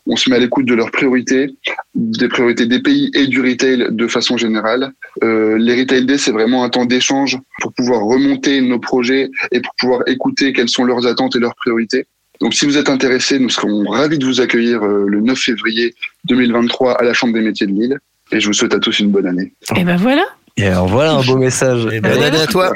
On 0.09 0.17
se 0.17 0.31
met 0.31 0.37
à 0.37 0.39
l'écoute 0.39 0.67
de 0.67 0.75
leurs 0.75 0.91
priorités, 0.91 1.55
des 1.95 2.29
priorités 2.29 2.67
des 2.67 2.81
pays 2.81 3.11
et 3.15 3.27
du 3.27 3.41
retail 3.41 3.89
de 3.91 4.07
façon 4.07 4.39
générale. 4.39 4.93
Euh, 5.23 5.59
les 5.59 5.79
Retail 5.79 6.07
Days, 6.07 6.19
c'est 6.19 6.33
vraiment 6.33 6.65
un 6.65 6.71
temps 6.71 6.87
d'échange 6.87 7.39
pour 7.61 7.73
pouvoir 7.75 8.01
remonter 8.03 8.61
nos 8.63 8.79
projets 8.79 9.31
et 9.53 9.61
pour 9.61 9.75
pouvoir 9.79 10.01
écouter 10.07 10.55
quelles 10.55 10.71
sont 10.71 10.85
leurs 10.85 11.07
attentes 11.07 11.37
et 11.37 11.39
leurs 11.39 11.55
priorités. 11.55 12.07
Donc, 12.41 12.55
si 12.55 12.65
vous 12.65 12.79
êtes 12.79 12.89
intéressé, 12.89 13.39
nous 13.39 13.51
serons 13.51 13.85
ravis 13.85 14.19
de 14.19 14.25
vous 14.25 14.41
accueillir 14.41 14.83
euh, 14.83 15.05
le 15.07 15.21
9 15.21 15.39
février 15.39 15.95
2023 16.25 16.93
à 16.93 17.05
la 17.05 17.13
Chambre 17.13 17.35
des 17.35 17.41
métiers 17.41 17.67
de 17.67 17.73
Lille. 17.73 17.99
Et 18.33 18.41
je 18.41 18.47
vous 18.47 18.53
souhaite 18.53 18.75
à 18.75 18.79
tous 18.79 19.01
une 19.01 19.11
bonne 19.11 19.27
année. 19.27 19.53
Et 19.77 19.85
ben 19.85 19.97
voilà. 19.97 20.25
Et 20.57 20.67
alors 20.67 20.87
voilà 20.87 21.13
un 21.13 21.23
beau 21.23 21.37
message. 21.37 21.85
bonne 21.85 22.23
année 22.23 22.41
à 22.41 22.47
toi. 22.47 22.75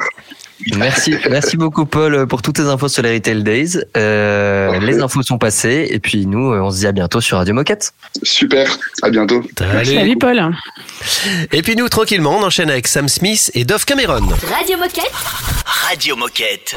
Merci, 0.76 1.14
merci 1.30 1.56
beaucoup 1.56 1.86
Paul 1.86 2.26
pour 2.26 2.42
toutes 2.42 2.56
tes 2.56 2.62
infos 2.62 2.88
sur 2.88 3.02
les 3.02 3.14
Retail 3.14 3.42
Days. 3.42 3.78
Euh, 3.96 4.78
les 4.80 5.00
infos 5.00 5.22
sont 5.22 5.38
passées 5.38 5.88
et 5.90 5.98
puis 5.98 6.26
nous, 6.26 6.52
euh, 6.52 6.60
on 6.60 6.70
se 6.70 6.78
dit 6.78 6.86
à 6.86 6.92
bientôt 6.92 7.20
sur 7.20 7.38
Radio 7.38 7.54
Moquette. 7.54 7.92
Super, 8.22 8.78
à 9.02 9.10
bientôt. 9.10 9.42
Salut 9.58 10.16
Paul. 10.16 10.50
Et 11.52 11.62
puis 11.62 11.76
nous, 11.76 11.88
tranquillement, 11.88 12.38
on 12.38 12.42
enchaîne 12.42 12.70
avec 12.70 12.86
Sam 12.86 13.08
Smith 13.08 13.50
et 13.54 13.64
Dove 13.64 13.84
Cameron. 13.84 14.28
Radio 14.50 14.78
Moquette. 14.78 15.12
Radio 15.64 16.16
Moquette. 16.16 16.76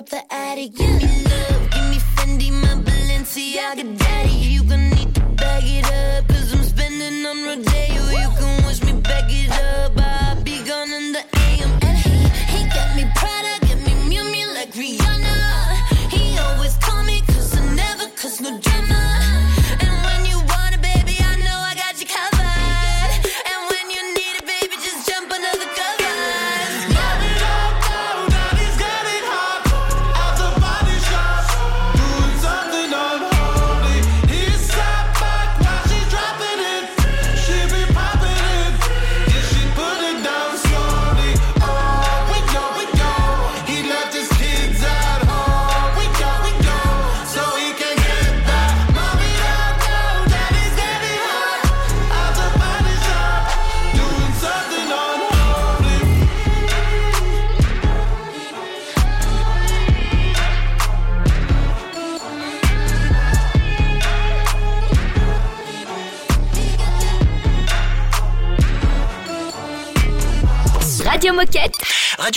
Wanna 0.00 0.08
the 0.08 0.34
attic, 0.34 0.74
give 0.74 0.88
me 0.88 1.24
love, 1.24 1.70
give 1.70 1.90
me 1.90 1.98
Fendi, 2.14 2.50
my 2.50 2.74
Balenciaga, 2.82 3.98
daddy. 3.98 4.30
You 4.30 4.62
gonna 4.64 4.94
need 4.94 5.14
to 5.14 5.20
bag 5.36 5.64
it 5.64 5.84
up, 5.84 6.28
cause 6.28 6.54
I'm 6.54 6.62
spending 6.62 7.26
on 7.26 7.44
Rodeo. 7.44 7.89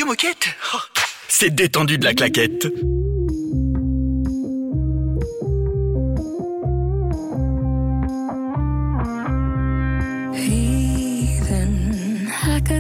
Oh, 0.06 0.78
C'est 1.30 1.56
détendu 1.56 1.98
de 1.98 2.04
la 2.04 2.14
claquette. 2.14 2.68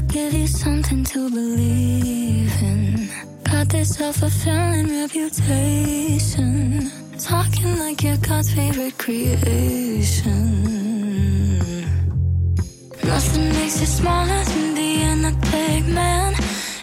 Give 0.07 0.33
you 0.33 0.47
reputation. 5.01 6.91
Talking 7.17 7.79
like 7.79 8.03
you're 8.03 8.17
God's 8.17 8.53
favorite 8.53 8.97
creation. 8.97 10.33
Nothing 13.03 13.49
makes 13.53 13.79
you 13.79 13.87
smaller 13.87 14.43
athletic 15.25 15.85
man. 15.85 16.32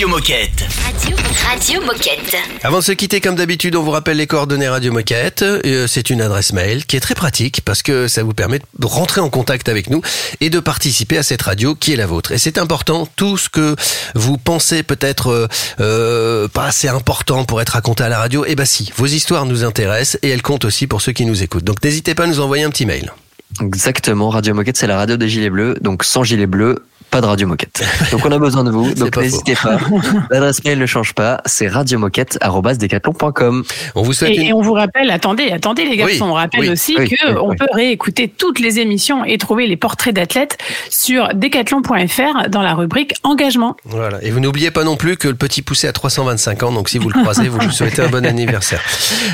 Radio 0.00 0.16
Moquette. 0.16 0.64
Radio, 0.82 1.16
Radio 1.46 1.80
Moquette. 1.82 2.36
Avant 2.62 2.78
de 2.78 2.84
se 2.84 2.92
quitter, 2.92 3.20
comme 3.20 3.34
d'habitude, 3.34 3.76
on 3.76 3.82
vous 3.82 3.90
rappelle 3.90 4.16
les 4.16 4.26
coordonnées 4.26 4.66
Radio 4.66 4.92
Moquette. 4.92 5.42
Euh, 5.42 5.86
C'est 5.86 6.08
une 6.08 6.22
adresse 6.22 6.54
mail 6.54 6.86
qui 6.86 6.96
est 6.96 7.00
très 7.00 7.14
pratique 7.14 7.60
parce 7.66 7.82
que 7.82 8.08
ça 8.08 8.22
vous 8.22 8.32
permet 8.32 8.60
de 8.78 8.86
rentrer 8.86 9.20
en 9.20 9.28
contact 9.28 9.68
avec 9.68 9.90
nous 9.90 10.00
et 10.40 10.48
de 10.48 10.58
participer 10.58 11.18
à 11.18 11.22
cette 11.22 11.42
radio 11.42 11.74
qui 11.74 11.92
est 11.92 11.96
la 11.96 12.06
vôtre. 12.06 12.32
Et 12.32 12.38
c'est 12.38 12.56
important, 12.56 13.06
tout 13.14 13.36
ce 13.36 13.50
que 13.50 13.76
vous 14.14 14.38
pensez 14.38 14.82
peut-être 14.82 15.26
euh, 15.28 15.48
euh, 15.80 16.48
pas 16.48 16.64
assez 16.64 16.88
important 16.88 17.44
pour 17.44 17.60
être 17.60 17.74
raconté 17.74 18.02
à 18.02 18.08
la 18.08 18.20
radio, 18.20 18.46
eh 18.48 18.54
ben 18.54 18.64
si, 18.64 18.90
vos 18.96 19.04
histoires 19.04 19.44
nous 19.44 19.64
intéressent 19.64 20.18
et 20.22 20.30
elles 20.30 20.40
comptent 20.40 20.64
aussi 20.64 20.86
pour 20.86 21.02
ceux 21.02 21.12
qui 21.12 21.26
nous 21.26 21.42
écoutent. 21.42 21.64
Donc 21.64 21.84
n'hésitez 21.84 22.14
pas 22.14 22.24
à 22.24 22.26
nous 22.26 22.40
envoyer 22.40 22.64
un 22.64 22.70
petit 22.70 22.86
mail. 22.86 23.12
Exactement, 23.60 24.30
Radio 24.30 24.54
Moquette, 24.54 24.78
c'est 24.78 24.86
la 24.86 24.96
radio 24.96 25.18
des 25.18 25.28
Gilets 25.28 25.50
Bleus. 25.50 25.74
Donc 25.82 26.04
sans 26.04 26.24
Gilets 26.24 26.46
Bleus, 26.46 26.76
pas 27.10 27.20
de 27.20 27.26
Radio 27.26 27.46
Moquette. 27.46 27.84
Donc 28.12 28.24
on 28.24 28.32
a 28.32 28.38
besoin 28.38 28.64
de 28.64 28.70
vous. 28.70 28.92
Donc 28.94 29.16
n'hésitez 29.16 29.54
pas. 29.54 29.78
L'adresse 30.30 30.64
mail 30.64 30.78
ne 30.78 30.86
change 30.86 31.12
pas. 31.14 31.40
C'est 31.46 31.68
radiomoquette.com. 31.68 33.64
On 33.94 34.02
vous 34.02 34.24
Et, 34.24 34.46
et 34.46 34.52
on 34.52 34.60
vous 34.60 34.72
rappelle, 34.72 35.10
attendez, 35.10 35.50
attendez 35.50 35.84
les 35.84 35.96
garçons, 35.96 36.24
Oui, 36.26 36.30
on 36.30 36.34
rappelle 36.34 36.60
oui, 36.60 36.68
aussi 36.70 36.96
oui, 36.98 37.08
que 37.08 37.28
oui, 37.28 37.34
on 37.40 37.48
oui. 37.50 37.56
peut 37.56 37.66
réécouter 37.72 38.28
toutes 38.28 38.58
les 38.60 38.78
émissions 38.78 39.24
et 39.24 39.38
trouver 39.38 39.66
les 39.66 39.76
portraits 39.76 40.14
d'athlètes 40.14 40.56
sur 40.88 41.28
decathlon.fr 41.34 42.48
dans 42.48 42.62
la 42.62 42.74
rubrique 42.74 43.14
engagement. 43.22 43.76
Voilà. 43.84 44.18
Et 44.22 44.30
vous 44.30 44.40
n'oubliez 44.40 44.70
pas 44.70 44.84
non 44.84 44.96
plus 44.96 45.16
que 45.16 45.28
le 45.28 45.34
petit 45.34 45.62
poussé 45.62 45.88
a 45.88 45.92
325 45.92 46.62
ans, 46.62 46.72
donc 46.72 46.88
si 46.88 46.98
vous 46.98 47.08
le 47.10 47.20
croisez, 47.20 47.48
vous 47.48 47.58
lui 47.58 47.72
souhaitez 47.72 48.02
un 48.02 48.08
bon 48.08 48.24
anniversaire. 48.30 48.80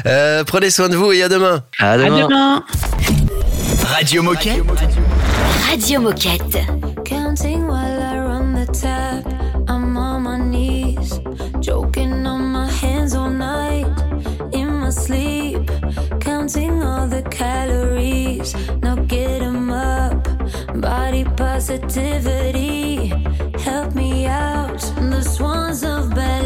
Euh, 0.07 0.45
prenez 0.45 0.70
soin 0.70 0.89
de 0.89 0.97
vous 0.97 1.12
et 1.12 1.22
à 1.22 1.29
demain. 1.29 1.62
À 1.79 1.93
À 1.93 1.99
demain. 1.99 2.64
Radio 3.85 4.22
Moquette. 4.22 4.62
Radio 5.70 6.01
Moquette. 6.01 6.59
Positivity. 21.67 23.09
Help 23.59 23.95
me 23.97 24.27
out. 24.27 24.79
The 25.11 25.23
swans 25.23 25.83
of 25.83 26.14
ballet. 26.14 26.45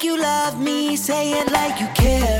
Like 0.00 0.06
you 0.06 0.16
love 0.18 0.58
me, 0.58 0.96
say 0.96 1.32
it 1.32 1.52
like 1.52 1.78
you 1.78 1.86
care. 1.88 2.39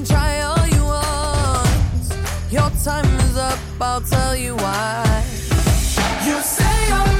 Can 0.00 0.06
try 0.06 0.40
all 0.40 0.66
you 0.66 0.82
want. 0.82 2.14
Your 2.50 2.70
time 2.82 3.04
is 3.20 3.36
up. 3.36 3.58
I'll 3.78 4.00
tell 4.00 4.34
you 4.34 4.56
why. 4.56 5.04
You 6.24 6.40
say 6.40 6.88
you're 6.88 7.19